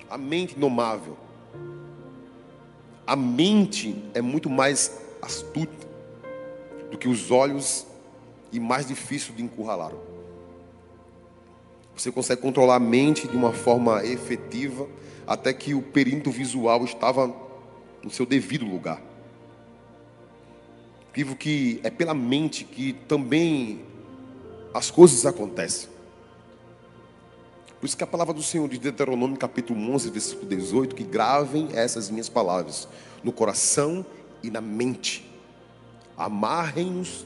A 0.09 0.17
mente 0.17 0.55
domável. 0.55 1.17
A 3.09 3.17
mente 3.17 3.97
é 4.13 4.21
muito 4.21 4.51
mais 4.51 5.01
astuta 5.23 5.89
do 6.91 6.99
que 6.99 7.09
os 7.09 7.31
olhos 7.31 7.87
e 8.53 8.61
mais 8.61 8.87
difícil 8.87 9.35
de 9.35 9.43
encurralar. 9.43 9.93
Você 11.97 12.13
consegue 12.13 12.43
controlar 12.43 12.75
a 12.75 12.79
mente 12.79 13.27
de 13.27 13.35
uma 13.35 13.51
forma 13.51 14.05
efetiva 14.05 14.87
até 15.27 15.55
que 15.55 15.73
o 15.73 15.81
perímetro 15.81 16.31
visual 16.31 16.85
estava 16.85 17.35
no 18.03 18.11
seu 18.11 18.27
devido 18.27 18.67
lugar. 18.67 19.01
Vivo 21.15 21.35
que 21.35 21.81
é 21.83 21.89
pela 21.89 22.13
mente 22.13 22.63
que 22.63 22.93
também 22.93 23.87
as 24.75 24.91
coisas 24.91 25.25
acontecem. 25.25 25.89
Por 27.81 27.87
isso 27.87 27.97
que 27.97 28.03
a 28.03 28.09
palavra 28.09 28.35
do 28.35 28.43
Senhor 28.43 28.69
de 28.69 28.77
Deuteronômio 28.77 29.37
capítulo 29.37 29.81
11, 29.93 30.11
versículo 30.11 30.49
18, 30.49 30.97
que 30.97 31.05
gravem 31.05 31.69
essas 31.73 32.11
minhas 32.11 32.29
palavras 32.29 32.89
no 33.23 33.33
coração 33.33 34.05
e 34.43 34.51
na 34.51 34.61
mente. 34.61 35.31
Amarrem-nos 36.17 37.25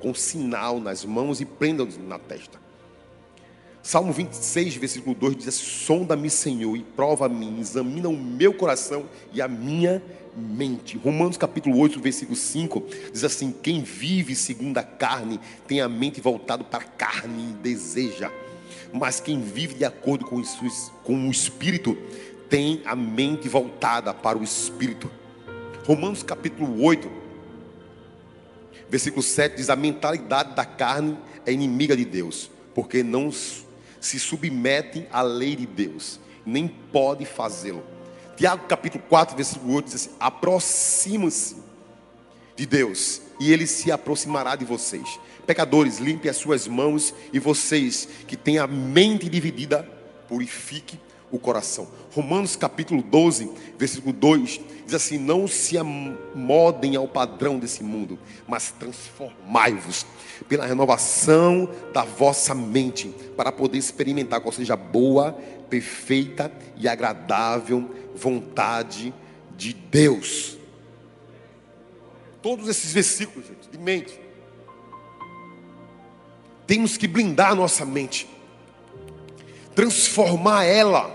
com 0.00 0.14
sinal 0.14 0.80
nas 0.80 1.04
mãos 1.04 1.42
e 1.42 1.44
prendam-nos 1.44 1.98
na 1.98 2.18
testa. 2.18 2.58
Salmo 3.82 4.10
26, 4.10 4.76
versículo 4.76 5.14
2 5.14 5.36
diz 5.36 5.48
assim: 5.48 5.64
Sonda-me, 5.64 6.30
Senhor, 6.30 6.76
e 6.76 6.82
prova-me, 6.82 7.60
examina 7.60 8.08
o 8.08 8.16
meu 8.16 8.54
coração 8.54 9.04
e 9.34 9.42
a 9.42 9.48
minha 9.48 10.02
mente. 10.34 10.96
Romanos 10.96 11.36
capítulo 11.36 11.78
8, 11.78 12.00
versículo 12.00 12.36
5 12.36 12.84
diz 13.12 13.22
assim: 13.22 13.52
Quem 13.52 13.82
vive 13.82 14.34
segundo 14.34 14.78
a 14.78 14.82
carne 14.82 15.38
tem 15.66 15.82
a 15.82 15.88
mente 15.90 16.22
voltada 16.22 16.64
para 16.64 16.84
a 16.84 16.88
carne 16.88 17.50
e 17.50 17.52
deseja 17.54 18.30
mas 18.92 19.20
quem 19.20 19.40
vive 19.40 19.74
de 19.74 19.84
acordo 19.84 20.24
com, 20.24 20.42
com 21.04 21.28
o 21.28 21.30
Espírito 21.30 21.96
tem 22.48 22.82
a 22.84 22.96
mente 22.96 23.48
voltada 23.48 24.12
para 24.12 24.36
o 24.36 24.42
Espírito. 24.42 25.10
Romanos 25.86 26.22
capítulo 26.22 26.82
8, 26.82 27.10
versículo 28.88 29.22
7 29.22 29.56
diz: 29.56 29.70
A 29.70 29.76
mentalidade 29.76 30.54
da 30.54 30.64
carne 30.64 31.16
é 31.46 31.52
inimiga 31.52 31.96
de 31.96 32.04
Deus, 32.04 32.50
porque 32.74 33.02
não 33.02 33.30
se 33.32 34.18
submete 34.18 35.06
à 35.12 35.22
lei 35.22 35.54
de 35.54 35.66
Deus, 35.66 36.20
nem 36.44 36.66
pode 36.68 37.24
fazê-lo. 37.24 37.82
Tiago 38.36 38.66
capítulo 38.66 39.04
4, 39.08 39.36
versículo 39.36 39.74
8 39.74 39.84
diz 39.86 39.94
assim: 39.94 40.10
Aproxima-se 40.18 41.56
de 42.56 42.66
Deus, 42.66 43.22
e 43.38 43.52
ele 43.52 43.66
se 43.66 43.92
aproximará 43.92 44.56
de 44.56 44.64
vocês. 44.64 45.18
Pecadores, 45.50 45.98
limpe 45.98 46.28
as 46.28 46.36
suas 46.36 46.68
mãos, 46.68 47.12
e 47.32 47.40
vocês 47.40 48.08
que 48.28 48.36
têm 48.36 48.58
a 48.58 48.68
mente 48.68 49.28
dividida, 49.28 49.82
purifique 50.28 50.96
o 51.28 51.40
coração. 51.40 51.88
Romanos 52.12 52.54
capítulo 52.54 53.02
12, 53.02 53.50
versículo 53.76 54.12
2, 54.12 54.60
diz 54.84 54.94
assim: 54.94 55.18
Não 55.18 55.48
se 55.48 55.76
amodem 55.76 56.94
ao 56.94 57.08
padrão 57.08 57.58
desse 57.58 57.82
mundo, 57.82 58.16
mas 58.46 58.70
transformai-vos 58.70 60.06
pela 60.48 60.64
renovação 60.64 61.68
da 61.92 62.04
vossa 62.04 62.54
mente, 62.54 63.12
para 63.36 63.50
poder 63.50 63.78
experimentar 63.78 64.40
qual 64.40 64.52
seja 64.52 64.74
a 64.74 64.76
boa, 64.76 65.32
perfeita 65.68 66.52
e 66.76 66.86
agradável 66.86 67.90
vontade 68.14 69.12
de 69.56 69.72
Deus. 69.72 70.56
Todos 72.40 72.68
esses 72.68 72.92
versículos, 72.92 73.48
gente, 73.48 73.68
de 73.68 73.78
mente. 73.78 74.29
Temos 76.70 76.96
que 76.96 77.08
blindar 77.08 77.50
a 77.50 77.54
nossa 77.56 77.84
mente, 77.84 78.28
transformar 79.74 80.62
ela, 80.62 81.10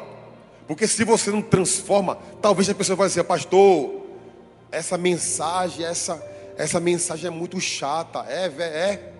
porque 0.68 0.86
se 0.86 1.02
você 1.06 1.32
não 1.32 1.42
transforma, 1.42 2.18
talvez 2.42 2.70
a 2.70 2.76
pessoa 2.76 2.98
vai 2.98 3.08
dizer, 3.08 3.24
pastor, 3.24 4.06
essa 4.70 4.98
mensagem, 4.98 5.86
essa, 5.86 6.22
essa 6.58 6.78
mensagem 6.82 7.28
é 7.28 7.30
muito 7.30 7.58
chata, 7.62 8.26
é, 8.28 8.48
é. 8.48 9.14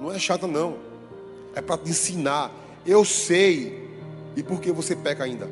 Não 0.00 0.10
é 0.10 0.18
chata 0.18 0.46
não, 0.46 0.78
é 1.54 1.60
para 1.60 1.76
te 1.76 1.90
ensinar. 1.90 2.50
Eu 2.86 3.04
sei, 3.04 3.86
e 4.34 4.42
por 4.42 4.62
que 4.62 4.72
você 4.72 4.96
peca 4.96 5.24
ainda? 5.24 5.46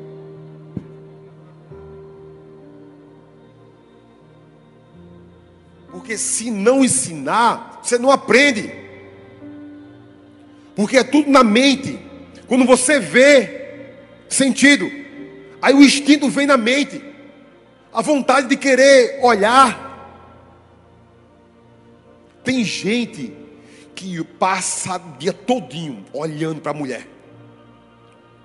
Porque 6.05 6.19
se 6.19 6.51
não 6.51 6.85
ensinar, 6.85 7.79
você 7.81 7.97
não 7.97 8.11
aprende. 8.11 8.71
Porque 10.75 10.97
é 10.97 11.03
tudo 11.03 11.31
na 11.31 11.43
mente. 11.43 11.99
Quando 12.47 12.63
você 12.63 12.99
vê 12.99 13.87
sentido, 14.29 14.85
aí 15.59 15.73
o 15.73 15.81
instinto 15.81 16.29
vem 16.29 16.45
na 16.45 16.57
mente. 16.57 17.03
A 17.91 18.03
vontade 18.03 18.47
de 18.47 18.55
querer 18.55 19.19
olhar. 19.23 19.81
Tem 22.43 22.63
gente 22.63 23.33
que 23.95 24.23
passa 24.23 24.97
o 24.97 25.17
dia 25.17 25.33
todinho 25.33 26.05
olhando 26.13 26.61
para 26.61 26.71
a 26.71 26.75
mulher. 26.75 27.07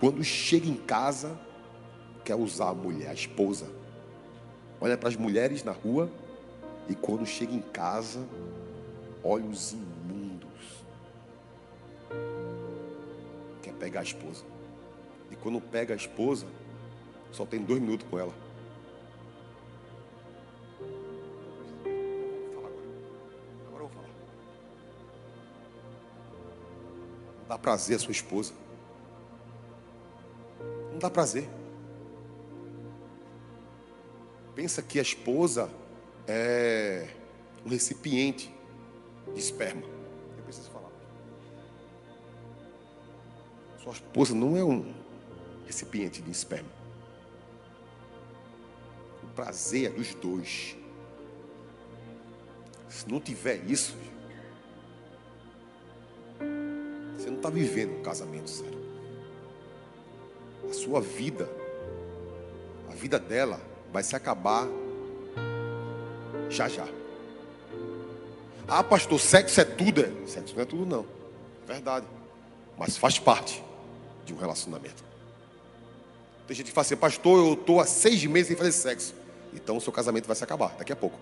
Quando 0.00 0.24
chega 0.24 0.66
em 0.66 0.76
casa, 0.76 1.38
quer 2.24 2.36
usar 2.36 2.70
a 2.70 2.74
mulher, 2.74 3.10
a 3.10 3.12
esposa. 3.12 3.66
Olha 4.80 4.96
para 4.96 5.10
as 5.10 5.16
mulheres 5.16 5.62
na 5.62 5.72
rua 5.72 6.10
e 6.90 6.94
quando 6.96 7.24
chega 7.24 7.54
em 7.54 7.62
casa, 7.62 8.18
olhos 9.22 9.72
imundos. 9.72 10.84
Quer 13.62 13.72
pegar 13.74 14.00
a 14.00 14.02
esposa. 14.02 14.44
E 15.30 15.36
quando 15.36 15.60
pega 15.60 15.94
a 15.94 15.96
esposa, 15.96 16.48
só 17.30 17.46
tem 17.46 17.62
dois 17.62 17.80
minutos 17.80 18.04
com 18.10 18.18
ela. 18.18 18.34
Não 27.38 27.46
dá 27.46 27.56
prazer 27.56 27.94
a 27.94 27.98
sua 28.00 28.10
esposa. 28.10 28.52
Não 30.90 30.98
dá 30.98 31.08
prazer. 31.08 31.48
Pensa 34.56 34.82
que 34.82 34.98
a 34.98 35.02
esposa 35.02 35.70
é 36.30 37.08
um 37.66 37.68
recipiente 37.68 38.54
de 39.34 39.40
esperma. 39.40 39.82
Eu 40.36 40.44
preciso 40.44 40.70
falar. 40.70 40.90
Sua 43.82 43.92
esposa 43.92 44.34
não 44.34 44.56
é 44.56 44.62
um 44.62 44.94
recipiente 45.66 46.22
de 46.22 46.30
esperma. 46.30 46.68
O 49.24 49.26
prazer 49.34 49.90
é 49.90 49.94
dos 49.94 50.14
dois. 50.14 50.76
Se 52.88 53.08
não 53.08 53.20
tiver 53.20 53.64
isso, 53.68 53.96
você 57.16 57.28
não 57.28 57.36
está 57.36 57.50
vivendo 57.50 57.98
um 57.98 58.02
casamento 58.02 58.50
sério. 58.50 58.80
A 60.68 60.72
sua 60.72 61.00
vida, 61.00 61.48
a 62.88 62.94
vida 62.94 63.18
dela 63.18 63.60
vai 63.92 64.02
se 64.02 64.14
acabar 64.14 64.66
já 66.50 66.68
já. 66.68 66.86
Ah, 68.68 68.84
pastor, 68.84 69.18
sexo 69.18 69.60
é 69.60 69.64
tudo. 69.64 70.02
É. 70.02 70.26
Sexo 70.26 70.54
não 70.54 70.62
é 70.62 70.66
tudo, 70.66 70.86
não. 70.86 71.06
É 71.64 71.72
verdade. 71.72 72.06
Mas 72.76 72.96
faz 72.96 73.18
parte 73.18 73.62
de 74.24 74.34
um 74.34 74.36
relacionamento. 74.36 75.02
Tem 76.46 76.56
gente 76.56 76.66
que 76.66 76.72
fala 76.72 76.84
assim, 76.84 76.96
pastor, 76.96 77.38
eu 77.38 77.54
estou 77.54 77.80
há 77.80 77.86
seis 77.86 78.24
meses 78.26 78.48
sem 78.48 78.56
fazer 78.56 78.72
sexo. 78.72 79.14
Então 79.52 79.76
o 79.76 79.80
seu 79.80 79.92
casamento 79.92 80.26
vai 80.26 80.36
se 80.36 80.44
acabar 80.44 80.74
daqui 80.76 80.92
a 80.92 80.96
pouco. 80.96 81.18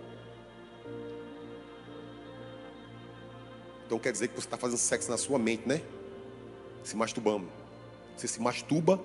Então 3.87 3.99
quer 3.99 4.13
dizer 4.13 4.29
que 4.29 4.35
você 4.35 4.47
está 4.47 4.57
fazendo 4.57 4.79
sexo 4.79 5.11
na 5.11 5.17
sua 5.17 5.39
mente, 5.39 5.67
né? 5.67 5.81
Se 6.85 6.97
masturbando. 6.97 7.49
Você 8.17 8.29
se 8.29 8.41
masturba. 8.41 9.01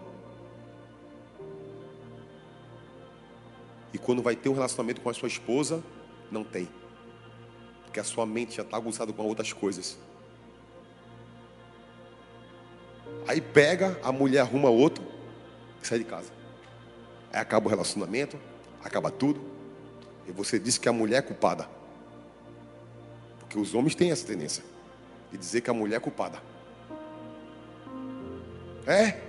E 3.93 3.97
quando 3.97 4.22
vai 4.22 4.36
ter 4.36 4.50
um 4.50 4.54
relacionamento 4.54 5.00
com 5.00 5.10
a 5.10 5.14
sua 5.14 5.28
esposa, 5.28 5.84
não 6.34 6.44
tem. 6.44 6.68
Porque 7.86 8.00
a 8.00 8.04
sua 8.04 8.26
mente 8.26 8.56
já 8.56 8.64
está 8.64 8.76
aguçada 8.76 9.14
com 9.14 9.24
outras 9.24 9.54
coisas. 9.54 9.98
Aí 13.28 13.40
pega, 13.40 14.00
a 14.04 14.12
mulher 14.12 14.40
arruma 14.40 14.70
outro 14.70 15.06
e 15.82 15.88
sai 15.88 16.00
de 16.00 16.06
casa. 16.06 16.32
Aí 17.32 17.40
acaba 17.40 17.68
o 17.68 17.70
relacionamento, 17.70 18.38
acaba 18.84 19.12
tudo. 19.12 19.40
E 20.28 20.32
você 20.32 20.58
diz 20.58 20.78
que 20.78 20.90
a 20.90 20.94
mulher 20.94 21.18
é 21.18 21.22
culpada. 21.22 21.70
Porque 23.40 23.60
os 23.60 23.76
homens 23.76 23.94
têm 23.94 24.12
essa 24.12 24.26
tendência 24.26 24.64
de 25.32 25.38
dizer 25.38 25.62
que 25.62 25.70
a 25.70 25.74
mulher 25.74 25.98
é 25.98 26.00
culpada. 26.00 26.42
É. 28.88 29.22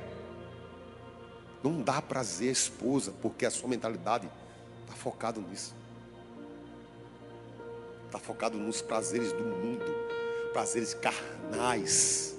Não 1.62 1.80
dá 1.80 2.00
prazer 2.02 2.48
à 2.48 2.52
esposa, 2.52 3.12
porque 3.22 3.46
a 3.46 3.50
sua 3.50 3.68
mentalidade 3.68 4.28
está 4.84 4.94
focada 4.94 5.40
nisso 5.40 5.74
está 8.14 8.18
focado 8.20 8.56
nos 8.56 8.80
prazeres 8.80 9.32
do 9.32 9.42
mundo, 9.42 9.84
prazeres 10.52 10.94
carnais. 10.94 12.36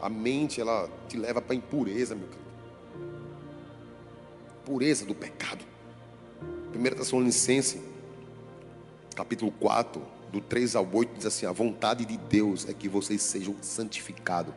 A 0.00 0.08
mente, 0.08 0.58
ela 0.58 0.88
te 1.06 1.18
leva 1.18 1.42
para 1.42 1.52
a 1.52 1.56
impureza, 1.56 2.14
meu 2.14 2.28
querido. 2.28 2.46
pureza 4.64 5.04
do 5.04 5.14
pecado. 5.14 5.62
1 6.74 6.96
Tessalonicense, 6.96 7.82
capítulo 9.14 9.52
4, 9.52 10.02
do 10.32 10.40
3 10.40 10.76
ao 10.76 10.88
8, 10.90 11.14
diz 11.16 11.26
assim: 11.26 11.44
A 11.44 11.52
vontade 11.52 12.06
de 12.06 12.16
Deus 12.16 12.66
é 12.66 12.72
que 12.72 12.88
vocês 12.88 13.20
sejam 13.20 13.54
santificados. 13.60 14.54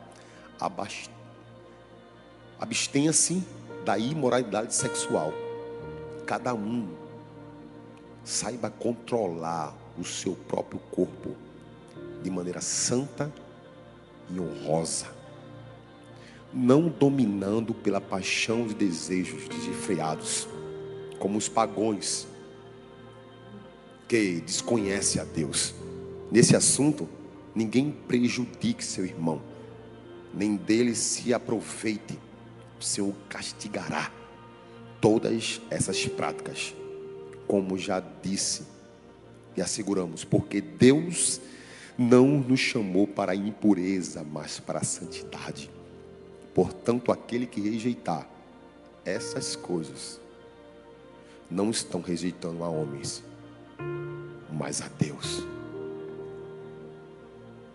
Abstenha-se 2.59 3.43
da 3.83 3.97
imoralidade 3.97 4.73
sexual. 4.73 5.33
Cada 6.29 6.53
um 6.53 6.87
saiba 8.23 8.69
controlar 8.69 9.75
o 9.97 10.05
seu 10.05 10.35
próprio 10.35 10.79
corpo 10.91 11.35
de 12.21 12.29
maneira 12.29 12.61
santa 12.61 13.33
e 14.29 14.39
honrosa, 14.39 15.07
não 16.53 16.87
dominando 16.87 17.73
pela 17.73 17.99
paixão 17.99 18.67
de 18.67 18.75
desejos 18.75 19.47
desenfreados, 19.47 20.47
como 21.17 21.35
os 21.35 21.49
pagões 21.49 22.27
que 24.07 24.39
desconhecem 24.41 25.19
a 25.19 25.25
Deus. 25.25 25.73
Nesse 26.31 26.55
assunto, 26.55 27.09
ninguém 27.55 27.89
prejudique 27.89 28.85
seu 28.85 29.03
irmão, 29.03 29.41
nem 30.31 30.55
dele 30.55 30.93
se 30.93 31.33
aproveite. 31.33 32.19
O 32.79 32.83
Senhor 32.83 33.15
castigará 33.27 34.18
todas 35.01 35.61
essas 35.69 36.05
práticas, 36.05 36.73
como 37.47 37.77
já 37.77 37.99
disse 37.99 38.63
e 39.55 39.61
asseguramos, 39.61 40.23
porque 40.23 40.61
Deus 40.61 41.41
não 41.97 42.27
nos 42.27 42.59
chamou 42.59 43.05
para 43.05 43.33
a 43.33 43.35
impureza, 43.35 44.23
mas 44.23 44.59
para 44.59 44.79
a 44.79 44.83
santidade. 44.83 45.69
Portanto, 46.53 47.11
aquele 47.11 47.45
que 47.45 47.61
rejeitar 47.61 48.27
essas 49.05 49.55
coisas, 49.55 50.19
não 51.49 51.71
estão 51.71 52.01
rejeitando 52.01 52.63
a 52.63 52.69
homens, 52.69 53.23
mas 54.51 54.81
a 54.81 54.87
Deus. 54.87 55.43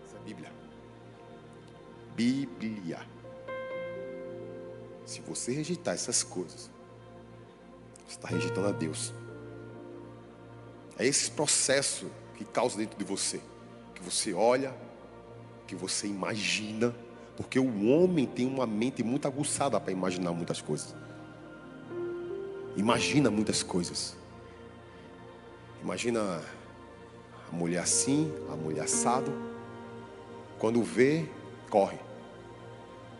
Essa 0.05 0.16
é 0.16 0.18
a 0.18 0.22
Bíblia. 0.22 0.53
Bíblia. 2.16 3.01
Se 5.05 5.20
você 5.20 5.53
rejeitar 5.53 5.95
essas 5.95 6.22
coisas, 6.22 6.70
você 8.14 8.16
está 8.16 8.28
rejeitando 8.28 8.68
a 8.68 8.72
Deus. 8.72 9.12
É 10.98 11.06
esse 11.06 11.30
processo 11.30 12.06
que 12.36 12.44
causa 12.44 12.78
dentro 12.78 12.96
de 12.96 13.04
você, 13.04 13.40
que 13.94 14.02
você 14.02 14.32
olha, 14.32 14.74
que 15.66 15.74
você 15.74 16.06
imagina, 16.06 16.94
porque 17.36 17.58
o 17.58 17.88
homem 17.88 18.26
tem 18.26 18.46
uma 18.46 18.66
mente 18.66 19.02
muito 19.02 19.26
aguçada 19.26 19.80
para 19.80 19.92
imaginar 19.92 20.32
muitas 20.32 20.60
coisas. 20.60 20.94
Imagina 22.76 23.30
muitas 23.30 23.62
coisas. 23.62 24.16
Imagina 25.82 26.40
a 27.50 27.54
mulher 27.54 27.80
assim, 27.80 28.32
a 28.50 28.56
mulher 28.56 28.84
assado. 28.84 29.32
Quando 30.58 30.82
vê, 30.82 31.28
corre. 31.68 31.98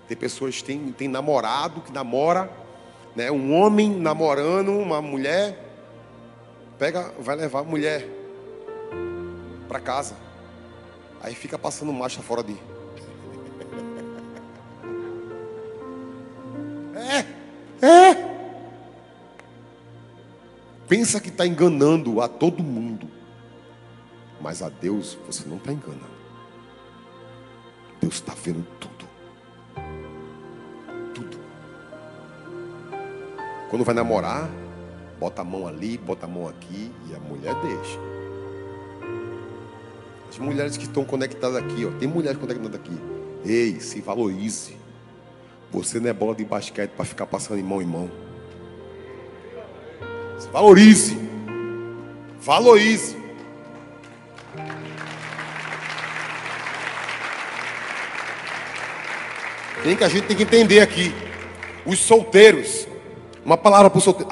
Tem 0.07 0.17
pessoas 0.17 0.63
têm, 0.63 0.93
têm 0.93 1.09
namorado 1.09 1.81
que 1.81 1.93
namora, 1.93 2.51
né? 3.15 3.31
Um 3.31 3.55
homem 3.55 3.91
namorando 3.91 4.73
uma 4.73 5.01
mulher, 5.01 5.59
pega, 6.79 7.13
vai 7.19 7.37
levar 7.37 7.61
a 7.61 7.65
mulher 7.65 8.09
para 9.69 9.81
casa. 9.81 10.17
Aí 11.23 11.35
fica 11.35 11.59
passando 11.59 11.93
marcha 11.93 12.23
fora 12.23 12.43
de. 12.43 12.57
É, 16.97 17.27
é. 17.85 18.35
Pensa 20.89 21.21
que 21.21 21.29
está 21.29 21.47
enganando 21.47 22.21
a 22.21 22.29
todo 22.29 22.63
mundo. 22.63 23.09
Mas 24.41 24.63
a 24.63 24.69
Deus 24.69 25.19
você 25.27 25.49
não 25.49 25.57
está 25.57 25.73
enganando. 25.73 26.15
Deus 28.01 28.15
está 28.15 28.35
vendo 28.35 28.65
tudo. 28.79 28.94
Quando 33.71 33.85
vai 33.85 33.95
namorar, 33.95 34.49
bota 35.19 35.43
a 35.43 35.45
mão 35.45 35.67
ali, 35.67 35.99
bota 35.99 36.27
a 36.27 36.29
mão 36.29 36.49
aqui 36.49 36.93
e 37.09 37.15
a 37.15 37.19
mulher 37.19 37.55
deixa. 37.63 37.99
As 40.29 40.39
mulheres 40.39 40.77
que 40.77 40.85
estão 40.85 41.05
conectadas 41.05 41.57
aqui, 41.57 41.87
ó, 41.87 41.91
tem 41.99 42.09
mulheres 42.09 42.39
conectadas 42.39 42.75
aqui. 42.75 42.99
Ei, 43.45 43.79
se 43.81 44.01
valorize. 44.01 44.77
Você 45.71 46.01
não 46.01 46.09
é 46.09 46.13
bola 46.13 46.35
de 46.35 46.45
basquete 46.45 46.91
para 46.91 47.05
ficar 47.05 47.27
passando 47.27 47.57
de 47.57 47.63
mão 47.63 47.81
em 47.81 47.87
mão. 47.87 48.11
Se 50.39 50.49
valorize. 50.49 51.19
Valorize. 52.41 53.17
Tem 59.83 59.97
que 59.97 60.05
a 60.05 60.09
gente 60.09 60.27
tem 60.27 60.37
que 60.37 60.43
entender 60.43 60.81
aqui. 60.81 61.15
Os 61.85 61.99
solteiros. 61.99 62.89
Uma 63.45 63.59
palavra 63.59 63.91
para 63.91 63.99
o 63.99 64.01
solteiro. 64.01 64.31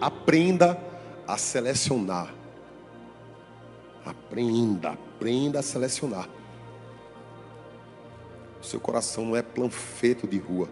Aprenda 0.00 0.78
a 1.26 1.36
selecionar. 1.36 2.32
Aprenda, 4.04 4.90
aprenda 4.90 5.58
a 5.58 5.62
selecionar. 5.62 6.28
O 8.60 8.64
seu 8.64 8.80
coração 8.80 9.26
não 9.26 9.36
é 9.36 9.42
planfeto 9.42 10.26
de 10.26 10.38
rua 10.38 10.68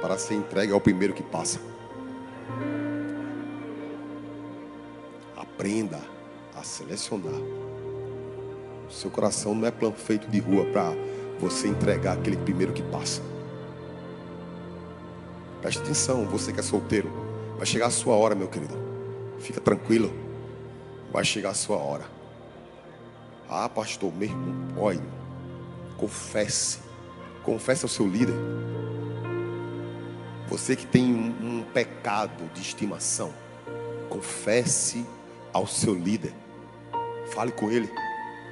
para 0.00 0.18
ser 0.18 0.34
entregue 0.34 0.72
ao 0.72 0.80
primeiro 0.80 1.14
que 1.14 1.22
passa. 1.22 1.60
Aprenda 5.36 6.00
a 6.56 6.62
selecionar. 6.62 7.40
O 8.88 8.92
seu 8.92 9.10
coração 9.10 9.54
não 9.54 9.66
é 9.66 9.70
planfeito 9.70 10.28
de 10.28 10.40
rua 10.40 10.64
para 10.66 10.92
você 11.38 11.68
entregar 11.68 12.14
aquele 12.14 12.36
primeiro 12.36 12.72
que 12.72 12.82
passa. 12.82 13.22
Preste 15.60 15.80
atenção, 15.80 16.24
você 16.26 16.52
que 16.52 16.60
é 16.60 16.62
solteiro. 16.62 17.10
Vai 17.56 17.66
chegar 17.66 17.86
a 17.86 17.90
sua 17.90 18.14
hora, 18.14 18.34
meu 18.34 18.48
querido. 18.48 18.74
Fica 19.38 19.60
tranquilo. 19.60 20.12
Vai 21.12 21.24
chegar 21.24 21.50
a 21.50 21.54
sua 21.54 21.76
hora. 21.76 22.04
Ah, 23.48 23.68
pastor, 23.68 24.12
meu 24.14 24.28
irmão, 24.28 24.54
olha. 24.76 25.02
Confesse. 25.96 26.78
Confesse 27.42 27.84
ao 27.84 27.88
seu 27.88 28.06
líder. 28.06 28.34
Você 30.48 30.76
que 30.76 30.86
tem 30.86 31.12
um, 31.12 31.58
um 31.58 31.62
pecado 31.62 32.50
de 32.54 32.60
estimação. 32.60 33.32
Confesse 34.08 35.04
ao 35.52 35.66
seu 35.66 35.94
líder. 35.94 36.32
Fale 37.32 37.52
com 37.52 37.70
ele. 37.70 37.90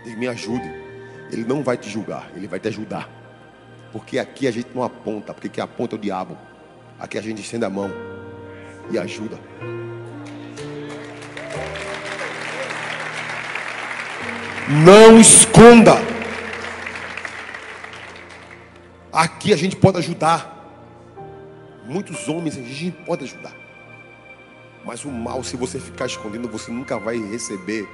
Ele 0.05 0.17
me 0.17 0.29
ajude. 0.29 0.87
Ele 1.31 1.45
não 1.45 1.63
vai 1.63 1.77
te 1.77 1.89
julgar, 1.89 2.31
ele 2.37 2.47
vai 2.47 2.61
te 2.61 2.69
ajudar. 2.69 3.09
Porque 3.93 4.19
aqui 4.19 4.47
a 4.47 4.51
gente 4.51 4.69
não 4.75 4.83
aponta, 4.83 5.33
porque 5.33 5.49
quem 5.49 5.63
aponta 5.63 5.97
é 5.97 5.99
o 5.99 6.01
diabo. 6.01 6.37
Aqui 6.99 7.19
a 7.19 7.23
gente 7.23 7.43
estende 7.43 7.65
a 7.65 7.71
mão 7.71 7.91
e 8.91 8.99
ajuda. 8.99 9.39
Não 14.85 15.21
esconda. 15.21 15.95
Aqui 19.13 19.53
a 19.53 19.57
gente 19.57 19.77
pode 19.77 19.99
ajudar. 19.99 20.55
Muitos 21.85 22.29
homens 22.29 22.57
a 22.59 22.63
gente 22.63 22.91
pode 23.05 23.25
ajudar. 23.25 23.55
Mas 24.85 25.05
o 25.05 25.11
mal, 25.11 25.43
se 25.43 25.57
você 25.57 25.79
ficar 25.79 26.07
escondendo, 26.07 26.49
você 26.49 26.71
nunca 26.71 26.99
vai 26.99 27.17
receber 27.17 27.89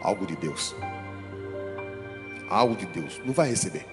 algo 0.00 0.26
de 0.26 0.36
Deus 0.36 0.74
algo 2.48 2.76
de 2.76 2.86
Deus. 2.86 3.20
Não 3.24 3.32
vai 3.32 3.48
receber. 3.48 3.86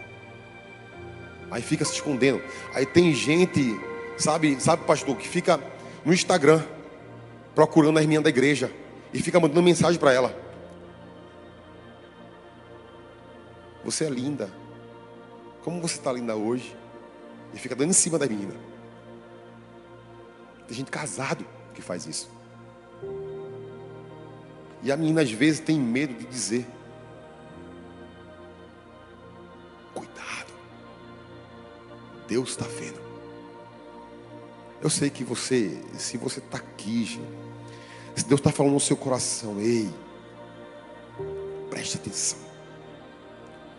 Aí 1.50 1.62
fica 1.62 1.84
se 1.84 1.94
escondendo. 1.94 2.42
Aí 2.74 2.86
tem 2.86 3.14
gente, 3.14 3.80
sabe, 4.18 4.60
sabe, 4.60 4.86
pastor, 4.86 5.16
que 5.18 5.28
fica 5.28 5.60
no 6.06 6.14
Instagram 6.14 6.64
procurando 7.56 7.98
a 8.00 8.02
irmã 8.02 8.22
da 8.22 8.30
igreja 8.30 8.72
e 9.14 9.22
fica 9.22 9.40
mandando 9.40 9.62
mensagem 9.62 10.00
para 10.00 10.14
ela. 10.14 10.36
Você 13.84 14.06
é 14.06 14.10
linda. 14.10 14.52
Como 15.64 15.82
você 15.82 15.96
está 15.96 16.12
linda 16.12 16.36
hoje? 16.36 16.76
E 17.54 17.60
fica 17.60 17.76
dando 17.76 17.90
em 17.90 17.94
cima 17.94 18.18
da 18.18 18.28
menina. 18.28 18.54
Tem 20.68 20.78
gente 20.78 20.92
casado 20.92 21.46
que 21.74 21.82
faz 21.82 22.06
isso. 22.06 22.30
E 24.84 24.92
a 24.92 24.98
menina 24.98 25.22
às 25.22 25.32
vezes 25.32 25.60
tem 25.60 25.80
medo 25.80 26.14
de 26.14 26.26
dizer. 26.26 26.66
Deus 32.32 32.52
está 32.52 32.66
vendo. 32.66 33.11
Eu 34.82 34.90
sei 34.90 35.10
que 35.10 35.24
você, 35.24 35.80
se 35.94 36.18
você 36.18 36.40
está 36.40 36.58
aqui, 36.58 37.06
gente, 37.06 37.22
se 38.16 38.26
Deus 38.26 38.40
está 38.40 38.52
falando 38.52 38.74
no 38.74 38.80
seu 38.80 38.98
coração, 38.98 39.60
ei, 39.60 39.90
preste 41.70 41.98
atenção. 41.98 42.40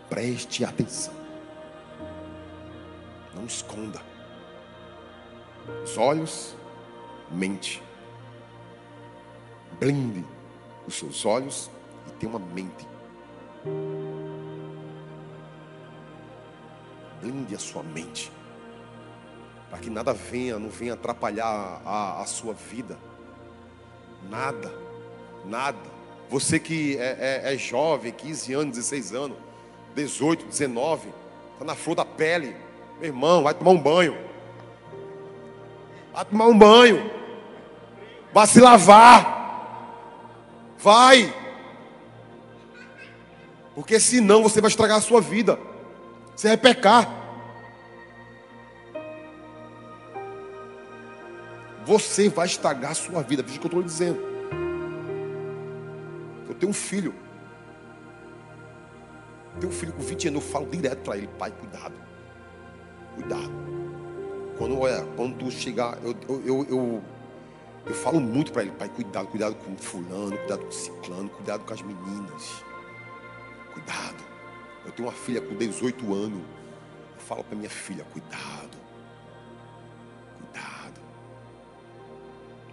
Preste 0.09 0.63
atenção. 0.63 1.13
Não 3.35 3.45
esconda. 3.45 4.01
Os 5.83 5.97
olhos 5.97 6.55
mente. 7.31 7.81
Blinde 9.79 10.23
os 10.87 10.95
seus 10.95 11.25
olhos 11.25 11.69
e 12.07 12.11
tenha 12.11 12.29
uma 12.29 12.39
mente. 12.39 12.87
Blinde 17.21 17.55
a 17.55 17.59
sua 17.59 17.83
mente. 17.83 18.31
Para 19.73 19.81
que 19.81 19.89
nada 19.89 20.13
venha, 20.13 20.59
não 20.59 20.69
venha 20.69 20.93
atrapalhar 20.93 21.81
a, 21.83 22.21
a 22.21 22.25
sua 22.27 22.53
vida. 22.53 22.95
Nada, 24.29 24.71
nada. 25.43 25.79
Você 26.29 26.59
que 26.59 26.95
é, 26.99 27.41
é, 27.43 27.55
é 27.55 27.57
jovem, 27.57 28.11
15 28.11 28.53
anos, 28.53 28.75
16 28.75 29.13
anos, 29.15 29.37
18, 29.95 30.45
19, 30.45 31.09
está 31.53 31.65
na 31.65 31.73
flor 31.73 31.95
da 31.95 32.05
pele. 32.05 32.55
Meu 32.99 33.07
irmão, 33.07 33.41
vai 33.41 33.55
tomar 33.55 33.71
um 33.71 33.81
banho. 33.81 34.15
Vai 36.13 36.25
tomar 36.25 36.45
um 36.45 36.57
banho. 36.59 37.09
Vai 38.31 38.45
se 38.45 38.61
lavar. 38.61 39.89
Vai. 40.77 41.33
Porque 43.73 43.99
senão 43.99 44.43
você 44.43 44.61
vai 44.61 44.69
estragar 44.69 44.99
a 44.99 45.01
sua 45.01 45.19
vida. 45.19 45.59
Você 46.35 46.49
vai 46.49 46.57
pecar. 46.57 47.22
Você 51.85 52.29
vai 52.29 52.45
estragar 52.45 52.91
a 52.91 52.95
sua 52.95 53.21
vida. 53.21 53.43
Veja 53.43 53.57
o 53.57 53.59
que 53.59 53.65
eu 53.65 53.69
estou 53.69 53.83
dizendo. 53.83 54.19
Eu 56.47 56.55
tenho 56.55 56.69
um 56.69 56.73
filho. 56.73 57.13
Eu 59.55 59.59
tenho 59.59 59.71
um 59.71 59.75
filho 59.75 59.93
com 59.93 60.01
20 60.01 60.27
anos. 60.29 60.43
Eu 60.43 60.49
falo 60.49 60.65
direto 60.67 60.99
para 60.99 61.17
ele: 61.17 61.27
pai, 61.37 61.51
cuidado. 61.51 61.95
Cuidado. 63.15 63.51
Quando, 64.57 64.79
olha, 64.79 65.03
quando 65.15 65.37
tu 65.37 65.51
chegar, 65.51 65.97
eu, 66.03 66.15
eu, 66.29 66.65
eu, 66.69 67.03
eu, 67.85 67.93
falo 67.93 68.21
muito 68.21 68.53
para 68.53 68.61
ele: 68.61 68.71
pai, 68.71 68.87
cuidado. 68.87 69.27
Cuidado 69.27 69.55
com 69.55 69.75
fulano, 69.75 70.37
cuidado 70.37 70.65
com 70.65 70.71
ciclano, 70.71 71.29
cuidado 71.29 71.65
com 71.65 71.73
as 71.73 71.81
meninas. 71.81 72.63
Cuidado. 73.73 74.23
Eu 74.85 74.91
tenho 74.91 75.07
uma 75.07 75.13
filha 75.13 75.41
com 75.41 75.55
18 75.55 76.13
anos. 76.13 76.39
Eu 76.39 77.21
falo 77.21 77.43
para 77.43 77.57
minha 77.57 77.69
filha. 77.69 78.05
Cuidado. 78.05 78.72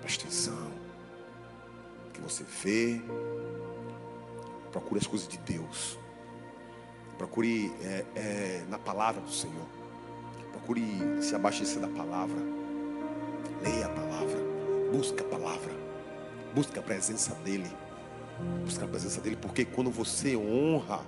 Presta 0.01 0.24
atenção. 0.24 0.70
O 2.07 2.11
que 2.12 2.20
você 2.20 2.44
vê. 2.62 3.01
Procure 4.72 5.01
as 5.01 5.07
coisas 5.07 5.28
de 5.28 5.38
Deus. 5.38 5.98
Procure 7.18 7.72
é, 7.82 8.05
é, 8.14 8.64
na 8.68 8.78
palavra 8.78 9.20
do 9.20 9.30
Senhor. 9.30 9.66
Procure 10.53 10.82
se 11.20 11.34
abastecer 11.34 11.80
da 11.80 11.88
palavra. 11.88 12.38
Leia 13.62 13.86
a 13.86 13.90
palavra. 13.90 14.38
Busca 14.92 15.22
a 15.22 15.28
palavra. 15.28 15.72
Busca 16.55 16.80
a 16.80 16.82
presença 16.82 17.34
dEle. 17.44 17.70
Busca 18.64 18.84
a 18.84 18.88
presença 18.88 19.20
dEle. 19.20 19.36
Porque 19.36 19.64
quando 19.64 19.90
você 19.90 20.36
honra 20.36 21.05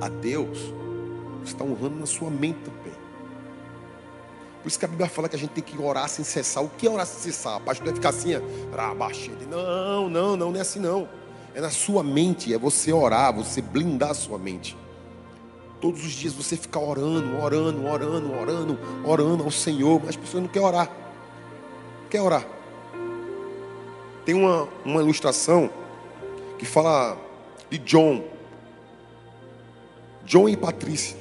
a 0.00 0.08
Deus, 0.08 0.58
você 1.40 1.52
está 1.52 1.64
honrando 1.64 1.96
na 1.96 2.06
sua 2.06 2.30
mente 2.30 2.60
também. 2.60 3.11
Por 4.62 4.68
isso 4.68 4.78
que 4.78 4.84
a 4.84 4.88
Bíblia 4.88 5.08
fala 5.08 5.28
que 5.28 5.34
a 5.34 5.38
gente 5.38 5.50
tem 5.50 5.64
que 5.64 5.76
orar 5.76 6.08
sem 6.08 6.24
cessar. 6.24 6.62
O 6.62 6.68
que 6.68 6.86
é 6.86 6.90
orar 6.90 7.04
sem 7.04 7.32
cessar? 7.32 7.60
pastor 7.60 7.86
vai 7.86 7.94
ficar 7.94 8.10
assim, 8.10 8.36
não, 9.50 10.08
não, 10.08 10.36
não, 10.36 10.50
não 10.52 10.56
é 10.56 10.60
assim 10.60 10.78
não. 10.78 11.08
É 11.54 11.60
na 11.60 11.70
sua 11.70 12.02
mente, 12.02 12.54
é 12.54 12.58
você 12.58 12.92
orar, 12.92 13.34
você 13.34 13.60
blindar 13.60 14.10
a 14.10 14.14
sua 14.14 14.38
mente. 14.38 14.76
Todos 15.80 16.04
os 16.04 16.12
dias 16.12 16.32
você 16.32 16.56
ficar 16.56 16.78
orando, 16.78 17.36
orando, 17.42 17.84
orando, 17.84 18.32
orando, 18.32 18.78
orando 19.04 19.44
ao 19.44 19.50
Senhor, 19.50 19.98
mas 19.98 20.10
as 20.10 20.16
pessoas 20.16 20.44
não 20.44 20.48
querem 20.48 20.68
orar. 20.68 20.88
Não 22.02 22.08
quer 22.08 22.20
orar. 22.20 22.46
Tem 24.24 24.34
uma, 24.34 24.68
uma 24.84 25.02
ilustração 25.02 25.68
que 26.56 26.64
fala 26.64 27.18
de 27.68 27.78
John. 27.78 28.22
John 30.24 30.48
e 30.48 30.56
Patrícia. 30.56 31.16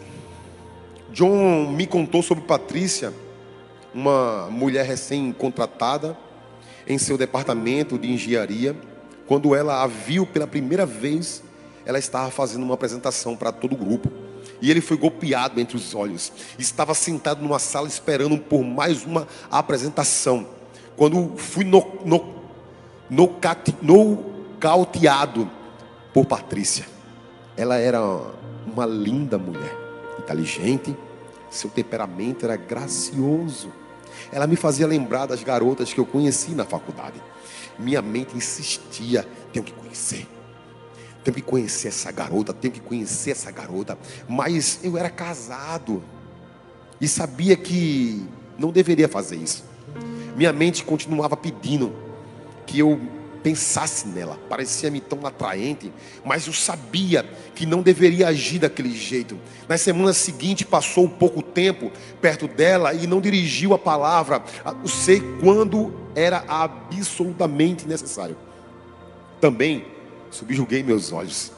John 1.12 1.72
me 1.72 1.88
contou 1.88 2.22
sobre 2.22 2.44
Patrícia, 2.44 3.12
uma 3.94 4.48
mulher 4.50 4.86
recém-contratada 4.86 6.18
em 6.88 6.98
seu 6.98 7.18
departamento 7.18 7.98
de 7.98 8.12
engenharia. 8.12 8.76
Quando 9.28 9.56
ela 9.56 9.84
a 9.84 9.88
viu 9.88 10.26
pela 10.26 10.48
primeira 10.48 10.86
vez, 10.86 11.44
ela 11.86 12.00
estava 12.00 12.30
fazendo 12.32 12.64
uma 12.64 12.74
apresentação 12.74 13.36
para 13.36 13.52
todo 13.52 13.74
o 13.74 13.78
grupo. 13.78 14.12
E 14.62 14.70
ele 14.70 14.82
foi 14.82 14.98
golpeado 14.98 15.60
entre 15.60 15.76
os 15.76 15.96
olhos. 15.96 16.32
Estava 16.58 16.94
sentado 16.94 17.42
numa 17.42 17.60
sala 17.60 17.88
esperando 17.88 18.38
por 18.38 18.64
mais 18.64 19.06
uma 19.06 19.28
apresentação. 19.50 20.48
Quando 20.96 21.36
fui 21.38 21.64
no, 21.64 21.84
no, 22.06 22.36
no, 23.10 23.36
nocauteado 23.82 25.50
por 26.14 26.26
Patrícia. 26.26 26.86
Ela 27.58 27.78
era 27.78 28.02
uma 28.66 28.86
linda 28.86 29.38
mulher, 29.38 29.76
inteligente, 30.20 30.96
seu 31.50 31.70
temperamento 31.70 32.46
era 32.46 32.56
gracioso. 32.56 33.72
Ela 34.32 34.48
me 34.48 34.56
fazia 34.56 34.88
lembrar 34.88 35.26
das 35.26 35.44
garotas 35.44 35.94
que 35.94 36.00
eu 36.00 36.06
conheci 36.06 36.52
na 36.52 36.66
faculdade. 36.66 37.22
Minha 37.78 38.02
mente 38.02 38.36
insistia: 38.36 39.28
tenho 39.52 39.66
que 39.66 39.74
conhecer, 39.74 40.28
tenho 41.24 41.36
que 41.36 41.42
conhecer 41.42 41.90
essa 41.90 42.12
garota, 42.12 42.54
tenho 42.54 42.74
que 42.74 42.80
conhecer 42.80 43.32
essa 43.32 43.52
garota. 43.52 43.98
Mas 44.28 44.80
eu 44.84 44.98
era 44.98 45.10
casado 45.10 46.02
e 47.00 47.08
sabia 47.08 47.56
que 47.56 48.26
não 48.58 48.72
deveria 48.72 49.10
fazer 49.10 49.36
isso. 49.36 49.64
Minha 50.36 50.54
mente 50.54 50.84
continuava 50.84 51.36
pedindo 51.36 51.94
que 52.66 52.80
eu 52.80 53.00
pensasse 53.44 54.08
nela. 54.08 54.40
Parecia-me 54.50 55.00
tão 55.00 55.26
atraente, 55.26 55.92
mas 56.24 56.48
eu 56.48 56.54
sabia 56.54 57.24
que 57.56 57.66
não 57.66 57.82
deveria 57.82 58.28
agir 58.28 58.60
daquele 58.60 58.92
jeito. 58.92 59.38
Na 59.68 59.78
semana 59.78 60.14
seguinte, 60.14 60.66
passou 60.66 61.08
pouco 61.08 61.42
tempo 61.42 61.92
perto 62.22 62.48
dela 62.48 62.94
e 62.94 63.08
não 63.08 63.22
dirigiu 63.22 63.74
a 63.74 63.80
palavra, 63.80 64.44
não 64.66 64.88
sei 64.88 65.22
quando 65.40 65.94
era 66.16 66.44
absolutamente 66.48 67.88
necessário. 67.88 68.38
Também 69.40 69.86
subjuguei 70.30 70.84
meus 70.84 71.12
olhos. 71.12 71.52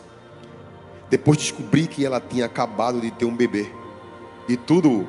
Depois 1.09 1.37
descobri 1.37 1.85
que 1.85 2.05
ela 2.05 2.19
tinha 2.19 2.45
acabado 2.45 2.99
de 2.99 3.11
ter 3.11 3.25
um 3.25 3.35
bebê. 3.35 3.69
E 4.47 4.57
tudo 4.57 5.07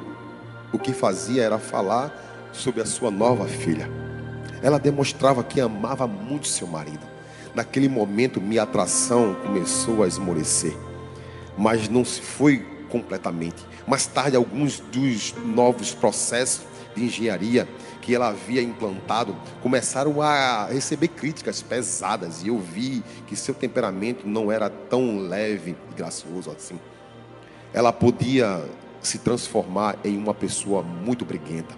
o 0.73 0.79
que 0.79 0.93
fazia 0.93 1.43
era 1.43 1.59
falar 1.59 2.51
sobre 2.53 2.83
a 2.83 2.87
sua 2.87 3.11
nova 3.11 3.47
filha. 3.47 4.04
Ela 4.65 4.79
demonstrava 4.79 5.45
que 5.45 5.61
amava 5.61 6.07
muito 6.07 6.49
seu 6.49 6.67
marido. 6.67 7.07
Naquele 7.55 7.87
momento, 7.87 8.41
minha 8.41 8.63
atração 8.63 9.37
começou 9.45 10.03
a 10.03 10.09
esmorecer, 10.09 10.75
mas 11.55 11.87
não 11.87 12.03
se 12.03 12.23
foi 12.23 12.67
completamente. 12.89 13.63
Mais 13.87 14.07
tarde, 14.07 14.39
alguns 14.39 14.81
dos 14.81 15.35
novos 15.45 15.93
processos 15.93 16.65
de 16.97 17.05
engenharia 17.05 17.69
que 18.01 18.15
ela 18.15 18.29
havia 18.29 18.63
implantado 18.63 19.37
começaram 19.63 20.23
a 20.23 20.65
receber 20.65 21.09
críticas 21.09 21.61
pesadas 21.61 22.43
e 22.43 22.49
eu 22.49 22.59
vi 22.59 23.05
que 23.27 23.37
seu 23.37 23.53
temperamento 23.53 24.27
não 24.27 24.51
era 24.51 24.71
tão 24.71 25.19
leve 25.19 25.77
e 25.91 25.95
gracioso 25.95 26.51
assim. 26.51 26.81
Ela 27.71 27.93
podia 27.93 28.65
se 29.03 29.19
transformar 29.19 29.99
em 30.03 30.17
uma 30.17 30.33
pessoa 30.33 30.83
muito 30.83 31.23
briguenta. 31.23 31.75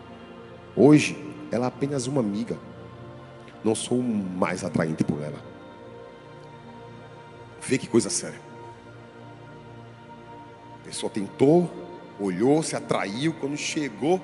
Hoje, 0.76 1.16
ela 1.50 1.64
é 1.64 1.68
apenas 1.68 2.06
uma 2.06 2.20
amiga 2.20 2.56
não 3.64 3.74
sou 3.74 4.02
mais 4.02 4.64
atraente 4.64 5.04
por 5.04 5.20
ela. 5.22 5.38
Vê 7.60 7.78
que 7.78 7.86
coisa 7.86 8.08
séria. 8.08 8.40
A 10.80 10.84
pessoa 10.84 11.10
tentou, 11.10 11.70
olhou, 12.20 12.62
se 12.62 12.76
atraiu. 12.76 13.34
Quando 13.34 13.56
chegou, 13.56 14.20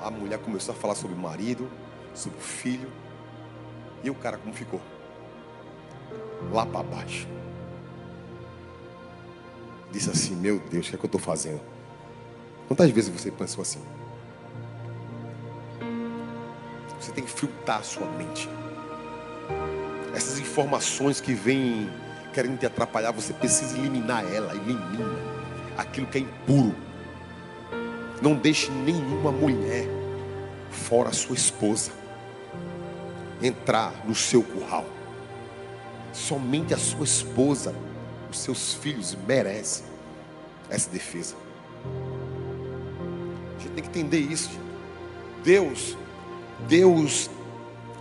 a 0.00 0.10
mulher 0.10 0.38
começou 0.38 0.74
a 0.74 0.76
falar 0.76 0.94
sobre 0.94 1.16
o 1.16 1.18
marido, 1.18 1.68
sobre 2.14 2.38
o 2.38 2.42
filho. 2.42 2.90
E 4.04 4.10
o 4.10 4.14
cara 4.14 4.36
como 4.36 4.54
ficou? 4.54 4.80
Lá 6.52 6.66
para 6.66 6.82
baixo. 6.82 7.26
Disse 9.90 10.10
assim: 10.10 10.36
Meu 10.36 10.58
Deus, 10.58 10.86
o 10.86 10.90
que 10.90 10.96
é 10.96 10.98
que 10.98 11.04
eu 11.04 11.08
estou 11.08 11.20
fazendo? 11.20 11.60
Quantas 12.66 12.90
vezes 12.90 13.10
você 13.10 13.30
pensou 13.30 13.62
assim? 13.62 13.80
Você 17.00 17.12
tem 17.12 17.24
que 17.24 17.30
filtrar 17.30 17.78
a 17.78 17.82
sua 17.82 18.06
mente. 18.06 18.48
Essas 20.14 20.38
informações 20.38 21.20
que 21.20 21.32
vêm 21.32 21.88
querendo 22.32 22.58
te 22.58 22.66
atrapalhar, 22.66 23.12
você 23.12 23.32
precisa 23.32 23.76
eliminar 23.78 24.24
ela. 24.32 24.54
Elimina 24.54 25.04
aquilo 25.76 26.06
que 26.06 26.18
é 26.18 26.20
impuro. 26.20 26.74
Não 28.20 28.34
deixe 28.34 28.70
nenhuma 28.70 29.30
mulher, 29.30 29.86
fora 30.70 31.12
sua 31.12 31.36
esposa, 31.36 31.92
entrar 33.40 33.92
no 34.04 34.14
seu 34.14 34.42
curral. 34.42 34.84
Somente 36.12 36.74
a 36.74 36.78
sua 36.78 37.04
esposa, 37.04 37.74
os 38.30 38.40
seus 38.40 38.74
filhos 38.74 39.16
merecem 39.26 39.86
essa 40.68 40.90
defesa. 40.90 41.36
A 43.56 43.62
gente 43.62 43.72
tem 43.72 43.84
que 43.84 43.88
entender 43.88 44.18
isso. 44.18 44.50
Deus 45.44 45.96
Deus 46.66 47.30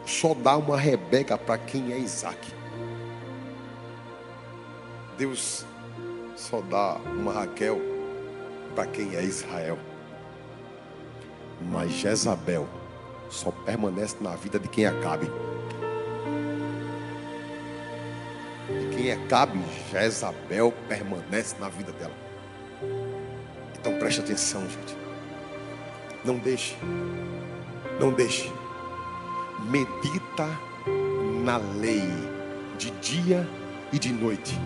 só 0.06 0.34
dá 0.34 0.58
uma 0.58 0.78
Rebeca 0.78 1.38
para 1.38 1.58
quem 1.58 1.92
é 1.92 2.00
Isaac. 2.00 2.40
Deus 5.18 5.66
só 6.36 6.62
dá 6.62 6.96
uma 7.06 7.34
Raquel 7.34 7.80
para 8.76 8.86
quem 8.88 9.16
é 9.16 9.24
Israel. 9.24 9.78
Mas 11.72 11.92
Jezabel 11.92 12.68
só 13.30 13.52
permanece 13.52 14.16
na 14.22 14.36
vida 14.36 14.60
de 14.60 14.68
quem 14.68 14.86
é 14.86 14.92
Cabe. 15.02 15.26
De 18.70 18.96
quem 18.96 19.10
é 19.10 19.18
Cabe, 19.28 19.60
Jezabel 19.92 20.72
permanece 20.88 21.56
na 21.60 21.68
vida 21.68 21.92
dela. 21.94 22.14
Então 23.80 23.98
preste 23.98 24.22
atenção, 24.22 24.62
gente. 24.70 24.96
Não 26.24 26.38
deixe. 26.38 26.76
Não 28.00 28.12
deixe. 28.12 28.52
Medita 29.70 30.48
na 31.44 31.58
lei 31.58 32.08
de 32.78 32.92
dia 33.02 33.48
e 33.92 33.98
de 33.98 34.14
noite. 34.14 34.60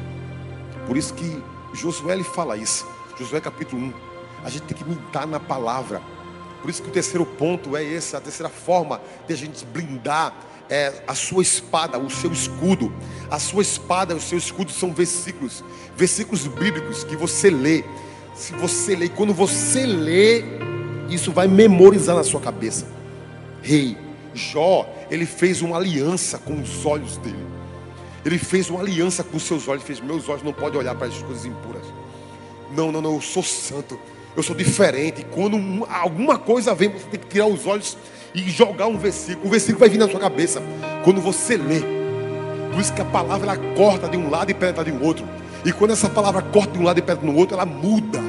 Por 0.86 0.97
isso 0.97 1.13
que 1.13 1.41
Josué 1.73 2.13
ele 2.13 2.23
fala 2.23 2.57
isso. 2.57 2.86
Josué 3.17 3.39
capítulo 3.39 3.82
1. 3.82 3.93
A 4.43 4.49
gente 4.49 4.63
tem 4.63 4.77
que 4.77 4.84
meditar 4.84 5.25
na 5.25 5.39
palavra. 5.39 6.01
Por 6.61 6.69
isso 6.69 6.82
que 6.82 6.89
o 6.89 6.91
terceiro 6.91 7.25
ponto 7.25 7.75
é 7.75 7.84
esse, 7.84 8.15
a 8.15 8.21
terceira 8.21 8.49
forma 8.49 9.01
de 9.27 9.34
a 9.34 9.38
gente 9.38 9.65
blindar 9.65 10.34
é 10.69 11.03
a 11.07 11.15
sua 11.15 11.41
espada, 11.41 11.97
o 11.97 12.09
seu 12.09 12.32
escudo. 12.32 12.93
A 13.29 13.39
sua 13.39 13.61
espada 13.61 14.15
o 14.15 14.21
seu 14.21 14.38
escudo 14.38 14.71
são 14.71 14.93
versículos, 14.93 15.63
versículos 15.95 16.47
bíblicos 16.47 17.03
que 17.03 17.15
você 17.15 17.49
lê. 17.49 17.84
Se 18.36 18.53
você 18.53 18.95
lê, 18.95 19.09
quando 19.09 19.34
você 19.34 19.86
lê, 19.86 20.43
isso 21.09 21.32
vai 21.32 21.47
memorizar 21.47 22.15
na 22.15 22.23
sua 22.23 22.39
cabeça. 22.39 23.01
Rei 23.62 23.97
Jó, 24.34 24.88
ele 25.09 25.26
fez 25.26 25.62
uma 25.62 25.78
aliança 25.78 26.38
com 26.38 26.62
os 26.62 26.86
olhos 26.86 27.18
dele. 27.18 27.45
Ele 28.26 28.38
fez 28.38 28.70
uma 28.70 28.80
aliança 28.80 29.24
com 29.24 29.38
os 29.38 29.43
seus 29.43 29.68
olhos. 29.68 29.84
Ele 29.84 29.95
fez: 29.95 29.99
Meus 29.99 30.30
olhos 30.30 30.43
não 30.43 30.53
podem 30.53 30.80
olhar 30.80 30.95
para 30.95 31.07
as 31.07 31.22
coisas 31.22 31.45
impuras. 31.45 31.84
Não, 32.76 32.91
não, 32.91 33.01
não, 33.01 33.16
eu 33.16 33.22
sou 33.22 33.43
santo. 33.43 33.99
Eu 34.36 34.43
sou 34.43 34.55
diferente. 34.55 35.26
Quando 35.32 35.86
alguma 35.89 36.38
coisa 36.38 36.74
vem, 36.74 36.89
você 36.89 37.05
tem 37.05 37.20
que 37.20 37.28
tirar 37.28 37.47
os 37.47 37.66
olhos 37.66 37.97
e 38.34 38.49
jogar 38.49 38.88
um 38.88 38.97
versículo. 38.97 39.47
O 39.47 39.49
versículo 39.49 39.80
vai 39.80 39.89
vir 39.89 39.97
na 39.97 40.07
sua 40.07 40.20
cabeça. 40.20 40.62
Quando 41.03 41.20
você 41.20 41.57
lê. 41.57 41.82
Por 42.72 42.80
isso 42.80 42.93
que 42.93 43.01
a 43.01 43.05
palavra 43.05 43.51
ela 43.51 43.76
corta 43.76 44.07
de 44.07 44.16
um 44.16 44.30
lado 44.30 44.49
e 44.49 44.53
penetra 44.53 44.84
de 44.84 44.91
um 44.91 45.03
outro. 45.03 45.28
E 45.66 45.74
quando 45.74 45.91
essa 45.91 46.09
palavra 46.09 46.41
corta 46.41 46.72
de 46.72 46.80
um 46.80 46.84
lado 46.84 46.99
e 46.99 47.01
penetra 47.01 47.28
no 47.30 47.36
outro, 47.36 47.55
ela 47.55 47.66
muda 47.66 48.20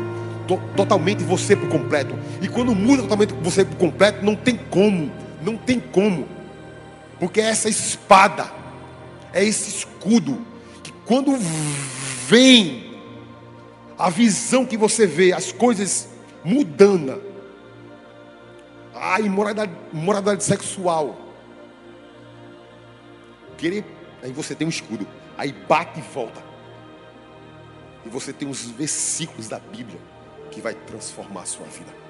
to 0.49 0.61
totalmente 0.77 1.23
você 1.23 1.55
por 1.55 1.69
completo. 1.69 2.17
E 2.41 2.49
quando 2.49 2.75
muda 2.75 3.03
totalmente 3.03 3.35
você 3.41 3.65
por 3.65 3.77
completo, 3.77 4.25
não 4.25 4.35
tem 4.35 4.57
como. 4.57 5.22
Não 5.43 5.57
tem 5.57 5.81
como. 5.81 6.29
Porque 7.19 7.41
é 7.41 7.45
essa 7.45 7.69
espada, 7.69 8.51
é 9.33 9.45
esse 9.45 9.71
escudo, 9.71 10.45
que 10.83 10.91
quando 11.07 11.37
vem 12.27 13.01
a 13.99 14.11
visão 14.11 14.67
que 14.67 14.77
você 14.77 15.07
vê, 15.07 15.33
as 15.33 15.53
coisas 15.53 16.09
mudando, 16.45 17.23
a 18.93 19.21
imoralidade, 19.21 20.43
sexual, 20.43 21.17
querer, 23.57 23.85
aí 24.23 24.33
você 24.33 24.57
tem 24.57 24.67
um 24.67 24.71
escudo, 24.71 25.07
aí 25.39 25.53
bate 25.53 26.01
e 26.01 26.03
volta, 26.03 26.43
e 28.05 28.09
você 28.09 28.33
tem 28.33 28.49
os 28.49 28.63
versículos 28.71 29.47
da 29.49 29.61
Bíblia 29.61 30.01
que 30.51 30.61
vai 30.61 30.75
transformar 30.75 31.43
a 31.43 31.47
sua 31.47 31.67
vida, 31.67 32.02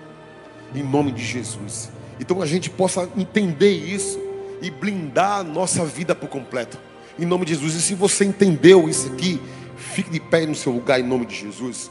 em 0.74 0.82
nome 0.82 1.12
de 1.12 1.24
Jesus. 1.24 1.90
Então 2.20 2.40
a 2.42 2.46
gente 2.46 2.70
possa 2.70 3.08
entender 3.16 3.72
isso 3.72 4.18
e 4.60 4.70
blindar 4.70 5.40
a 5.40 5.44
nossa 5.44 5.84
vida 5.84 6.14
por 6.14 6.28
completo, 6.28 6.78
em 7.18 7.26
nome 7.26 7.44
de 7.44 7.54
Jesus. 7.54 7.74
E 7.74 7.82
se 7.82 7.94
você 7.94 8.24
entendeu 8.24 8.88
isso 8.88 9.12
aqui, 9.12 9.40
Fique 9.82 10.08
de 10.08 10.20
pé 10.20 10.46
no 10.46 10.54
seu 10.54 10.72
lugar 10.72 11.00
em 11.00 11.02
nome 11.02 11.26
de 11.26 11.34
Jesus. 11.34 11.90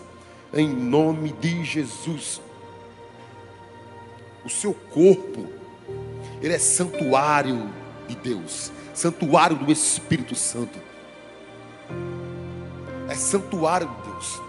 Em 0.53 0.67
nome 0.67 1.33
de 1.39 1.63
Jesus. 1.63 2.41
O 4.45 4.49
seu 4.49 4.73
corpo, 4.73 5.47
ele 6.41 6.53
é 6.53 6.57
santuário 6.57 7.69
de 8.07 8.15
Deus, 8.15 8.71
santuário 8.93 9.55
do 9.55 9.71
Espírito 9.71 10.33
Santo. 10.33 10.79
É 13.07 13.13
santuário 13.13 13.87
de 13.87 14.09
Deus. 14.09 14.41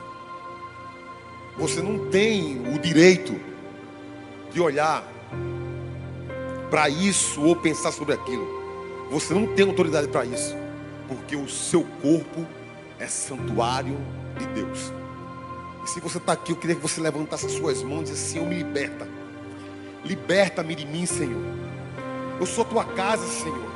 Você 1.58 1.82
não 1.82 2.08
tem 2.08 2.62
o 2.74 2.78
direito 2.78 3.38
de 4.52 4.60
olhar 4.60 5.02
para 6.70 6.88
isso 6.88 7.42
ou 7.42 7.56
pensar 7.56 7.92
sobre 7.92 8.14
aquilo. 8.14 8.46
Você 9.10 9.34
não 9.34 9.46
tem 9.46 9.66
autoridade 9.66 10.08
para 10.08 10.24
isso, 10.24 10.56
porque 11.06 11.36
o 11.36 11.48
seu 11.48 11.84
corpo 12.00 12.46
é 12.98 13.06
santuário 13.06 13.96
de 14.38 14.46
Deus. 14.46 14.92
E 15.84 15.90
se 15.90 16.00
você 16.00 16.18
está 16.18 16.32
aqui, 16.32 16.52
eu 16.52 16.56
queria 16.56 16.76
que 16.76 16.82
você 16.82 17.00
levantasse 17.00 17.46
as 17.46 17.52
suas 17.52 17.82
mãos 17.82 18.08
e 18.08 18.12
disse: 18.12 18.32
Senhor, 18.32 18.48
me 18.48 18.56
liberta. 18.56 19.06
Liberta-me 20.04 20.74
de 20.74 20.86
mim, 20.86 21.04
Senhor. 21.04 21.42
Eu 22.40 22.46
sou 22.46 22.64
tua 22.64 22.84
casa, 22.84 23.26
Senhor. 23.26 23.72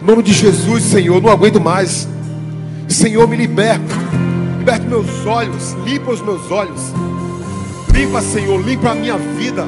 Em 0.00 0.04
nome 0.04 0.22
de 0.22 0.32
Jesus, 0.32 0.84
Senhor, 0.84 1.16
eu 1.16 1.20
não 1.20 1.30
aguento 1.30 1.60
mais. 1.60 2.06
Senhor, 2.88 3.26
me 3.26 3.36
liberta. 3.36 3.94
Liberta 4.58 4.86
meus 4.86 5.26
olhos, 5.26 5.72
limpa 5.84 6.12
os 6.12 6.20
meus 6.20 6.50
olhos. 6.50 6.80
Limpa, 7.92 8.20
Senhor, 8.22 8.60
limpa 8.60 8.90
a 8.90 8.94
minha 8.94 9.18
vida. 9.18 9.66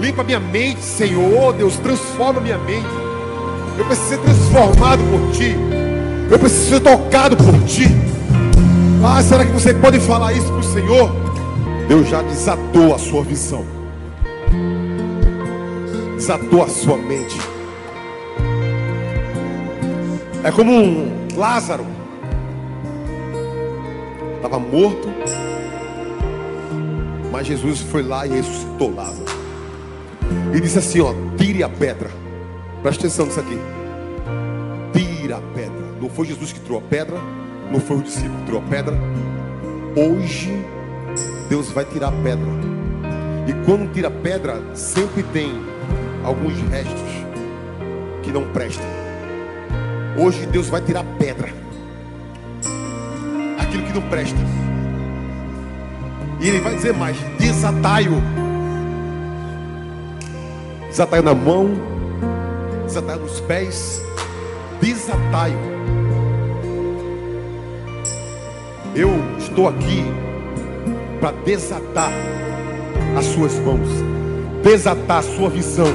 Limpa 0.00 0.22
minha 0.22 0.40
mente, 0.40 0.82
Senhor. 0.82 1.48
Oh, 1.48 1.52
Deus, 1.52 1.76
transforma 1.76 2.40
minha 2.40 2.58
mente. 2.58 2.86
Eu 3.76 3.84
preciso 3.84 4.08
ser 4.08 4.18
transformado 4.18 5.02
por 5.10 5.32
Ti. 5.32 5.56
Eu 6.30 6.38
preciso 6.38 6.68
ser 6.68 6.80
tocado 6.80 7.36
por 7.36 7.64
ti. 7.64 7.86
Ah, 9.02 9.22
será 9.22 9.46
que 9.46 9.52
você 9.52 9.72
pode 9.72 9.98
falar 9.98 10.34
isso 10.34 10.48
para 10.48 10.58
o 10.58 10.62
Senhor? 10.62 11.10
Deus 11.88 12.06
já 12.06 12.20
desatou 12.20 12.94
a 12.94 12.98
sua 12.98 13.22
visão, 13.22 13.64
desatou 16.16 16.62
a 16.62 16.68
sua 16.68 16.98
mente. 16.98 17.38
É 20.44 20.50
como 20.50 20.70
um 20.70 21.28
Lázaro, 21.34 21.86
estava 24.36 24.58
morto, 24.58 25.08
mas 27.32 27.46
Jesus 27.46 27.80
foi 27.80 28.02
lá 28.02 28.26
e 28.26 28.30
ressuscitou 28.30 28.94
Lázaro. 28.94 29.37
E 30.54 30.60
disse 30.60 30.78
assim: 30.78 31.00
ó, 31.00 31.12
tire 31.36 31.62
a 31.62 31.68
pedra. 31.68 32.10
Preste 32.82 33.00
atenção 33.00 33.26
nisso 33.26 33.40
aqui. 33.40 33.58
Tira 34.92 35.36
a 35.36 35.40
pedra. 35.40 35.88
Não 36.00 36.08
foi 36.08 36.26
Jesus 36.26 36.52
que 36.52 36.60
tirou 36.60 36.78
a 36.78 36.82
pedra, 36.82 37.16
não 37.72 37.80
foi 37.80 37.98
o 37.98 38.02
discípulo 38.02 38.38
que 38.38 38.44
tirou 38.44 38.60
a 38.60 38.64
pedra. 38.64 38.96
Hoje 39.96 40.52
Deus 41.48 41.70
vai 41.70 41.84
tirar 41.84 42.08
a 42.08 42.12
pedra. 42.12 42.46
E 43.46 43.64
quando 43.64 43.92
tira 43.92 44.08
a 44.08 44.10
pedra, 44.10 44.62
sempre 44.74 45.22
tem 45.24 45.50
alguns 46.22 46.58
restos 46.70 47.10
que 48.22 48.30
não 48.30 48.44
prestam. 48.52 48.86
Hoje 50.16 50.46
Deus 50.46 50.68
vai 50.68 50.80
tirar 50.80 51.00
a 51.00 51.18
pedra. 51.18 51.48
Aquilo 53.58 53.82
que 53.84 53.92
não 53.92 54.02
presta. 54.02 54.38
E 56.40 56.48
ele 56.48 56.60
vai 56.60 56.74
dizer 56.74 56.94
mais: 56.94 57.16
desatai-o. 57.38 58.47
Desatai 60.98 61.22
na 61.22 61.32
mão, 61.32 61.70
desatai 62.84 63.18
nos 63.18 63.38
pés, 63.42 64.02
desatai-o. 64.80 65.56
Eu 68.96 69.10
estou 69.38 69.68
aqui 69.68 70.04
para 71.20 71.30
desatar 71.44 72.10
as 73.16 73.26
suas 73.26 73.54
mãos, 73.60 73.88
desatar 74.64 75.18
a 75.18 75.22
sua 75.22 75.48
visão, 75.48 75.86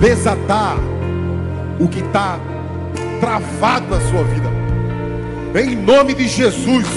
desatar 0.00 0.76
o 1.78 1.86
que 1.86 2.00
está 2.00 2.40
travado 3.20 3.86
na 3.88 4.00
sua 4.00 4.24
vida. 4.24 4.50
Em 5.60 5.76
nome 5.76 6.12
de 6.14 6.26
Jesus, 6.26 6.88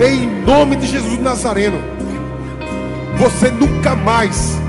em 0.00 0.26
nome 0.46 0.76
de 0.76 0.86
Jesus 0.86 1.20
Nazareno, 1.20 1.76
você 3.18 3.50
nunca 3.50 3.94
mais 3.94 4.59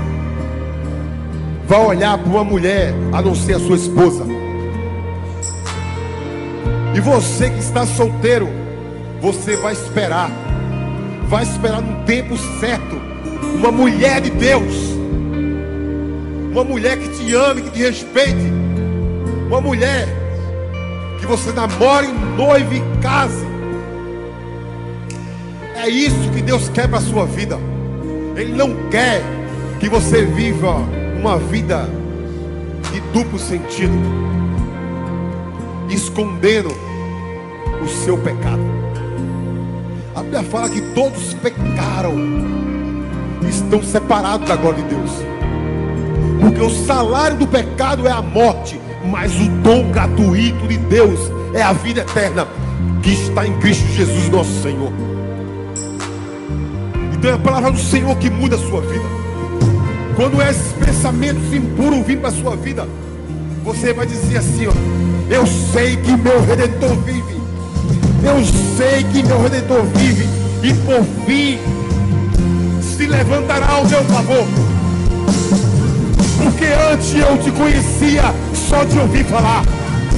vai 1.72 1.86
olhar 1.86 2.18
para 2.18 2.28
uma 2.28 2.44
mulher 2.44 2.92
a 3.14 3.22
não 3.22 3.34
ser 3.34 3.54
a 3.54 3.58
sua 3.58 3.76
esposa. 3.76 4.26
E 6.94 7.00
você 7.00 7.48
que 7.48 7.60
está 7.60 7.86
solteiro, 7.86 8.46
você 9.22 9.56
vai 9.56 9.72
esperar, 9.72 10.30
vai 11.28 11.44
esperar 11.44 11.80
no 11.80 12.04
tempo 12.04 12.36
certo, 12.60 13.00
uma 13.54 13.72
mulher 13.72 14.20
de 14.20 14.28
Deus, 14.32 14.74
uma 16.50 16.62
mulher 16.62 16.98
que 16.98 17.08
te 17.08 17.34
ame, 17.34 17.62
que 17.62 17.70
te 17.70 17.78
respeite, 17.78 18.52
uma 19.46 19.62
mulher 19.62 20.06
que 21.20 21.24
você 21.24 21.52
namore, 21.52 22.08
noive 22.36 22.82
e 22.82 23.00
case. 23.00 23.46
É 25.74 25.88
isso 25.88 26.30
que 26.34 26.42
Deus 26.42 26.68
quer 26.68 26.86
para 26.86 26.98
a 26.98 27.00
sua 27.00 27.24
vida. 27.24 27.58
Ele 28.36 28.52
não 28.52 28.90
quer 28.90 29.22
que 29.80 29.88
você 29.88 30.22
viva 30.26 30.76
uma 31.22 31.38
vida 31.38 31.88
de 32.92 33.00
duplo 33.12 33.38
sentido, 33.38 33.94
escondendo 35.88 36.68
o 37.80 37.88
seu 37.88 38.18
pecado. 38.18 38.60
A 40.16 40.22
Bíblia 40.24 40.42
fala 40.42 40.68
que 40.68 40.80
todos 40.92 41.32
pecaram, 41.34 42.16
estão 43.48 43.80
separados 43.84 44.48
da 44.48 44.56
glória 44.56 44.82
de 44.82 44.96
Deus, 44.96 45.10
porque 46.40 46.60
o 46.60 46.70
salário 46.70 47.36
do 47.36 47.46
pecado 47.46 48.08
é 48.08 48.10
a 48.10 48.20
morte, 48.20 48.80
mas 49.08 49.32
o 49.40 49.48
dom 49.62 49.92
gratuito 49.92 50.66
de 50.66 50.76
Deus 50.76 51.20
é 51.54 51.62
a 51.62 51.72
vida 51.72 52.00
eterna 52.00 52.48
que 53.00 53.12
está 53.12 53.46
em 53.46 53.56
Cristo 53.60 53.86
Jesus, 53.92 54.28
nosso 54.28 54.60
Senhor. 54.60 54.92
Então 57.14 57.30
é 57.30 57.34
a 57.34 57.38
palavra 57.38 57.70
do 57.70 57.78
Senhor 57.78 58.16
que 58.16 58.28
muda 58.28 58.56
a 58.56 58.58
sua 58.58 58.80
vida. 58.80 59.22
Quando 60.22 60.40
esses 60.40 60.72
pensamentos 60.74 61.52
impuros 61.52 62.06
vir 62.06 62.16
para 62.18 62.28
a 62.28 62.32
sua 62.32 62.54
vida, 62.54 62.86
você 63.64 63.92
vai 63.92 64.06
dizer 64.06 64.36
assim: 64.36 64.68
ó, 64.68 64.72
Eu 65.28 65.44
sei 65.72 65.96
que 65.96 66.16
meu 66.16 66.40
redentor 66.42 66.94
vive. 66.98 67.40
Eu 68.22 68.36
sei 68.76 69.02
que 69.02 69.20
meu 69.24 69.42
redentor 69.42 69.82
vive. 69.96 70.28
E 70.62 70.72
por 70.74 71.04
fim 71.26 71.58
se 72.80 73.08
levantará 73.08 73.66
ao 73.66 73.84
meu 73.84 74.04
favor. 74.04 74.46
Porque 76.40 76.66
antes 76.92 77.14
eu 77.16 77.36
te 77.38 77.50
conhecia 77.50 78.32
só 78.68 78.84
de 78.84 78.96
ouvir 79.00 79.24
falar. 79.24 79.64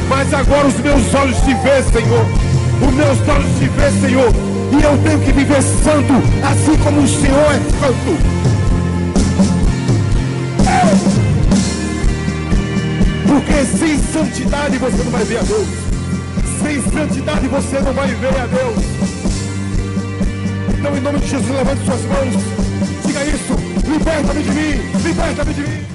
Mas 0.07 0.35
agora 0.35 0.67
os 0.67 0.79
meus 0.81 1.15
olhos 1.15 1.39
te 1.39 1.55
vê, 1.55 1.83
Senhor. 1.83 2.27
Os 2.87 2.95
meus 2.95 3.27
olhos 3.27 3.59
te 3.59 3.69
vê, 3.69 4.07
Senhor. 4.07 4.31
E 4.71 4.83
eu 4.83 4.99
tenho 5.03 5.21
que 5.21 5.33
viver 5.33 5.63
santo, 5.63 6.13
assim 6.43 6.77
como 6.85 7.01
o 7.01 7.09
Senhor 7.09 7.53
é 7.53 7.59
santo. 7.81 8.54
Porque 13.35 13.65
sem 13.65 13.99
santidade 13.99 14.79
você 14.79 15.03
não 15.03 15.11
vai 15.11 15.25
ver 15.25 15.39
a 15.39 15.43
Deus. 15.43 15.67
Sem 16.63 16.81
santidade 16.83 17.49
você 17.49 17.81
não 17.81 17.93
vai 17.93 18.07
ver 18.07 18.29
a 18.29 18.47
Deus. 18.47 18.77
Então, 20.79 20.97
em 20.97 21.01
nome 21.01 21.19
de 21.19 21.27
Jesus, 21.27 21.51
levante 21.51 21.85
suas 21.85 22.03
mãos. 22.03 22.35
Diga 23.05 23.25
isso. 23.25 23.55
Liberta-me 23.91 24.41
de 24.41 24.51
mim. 24.51 25.03
Liberta-me 25.03 25.53
de 25.53 25.61
mim. 25.63 25.94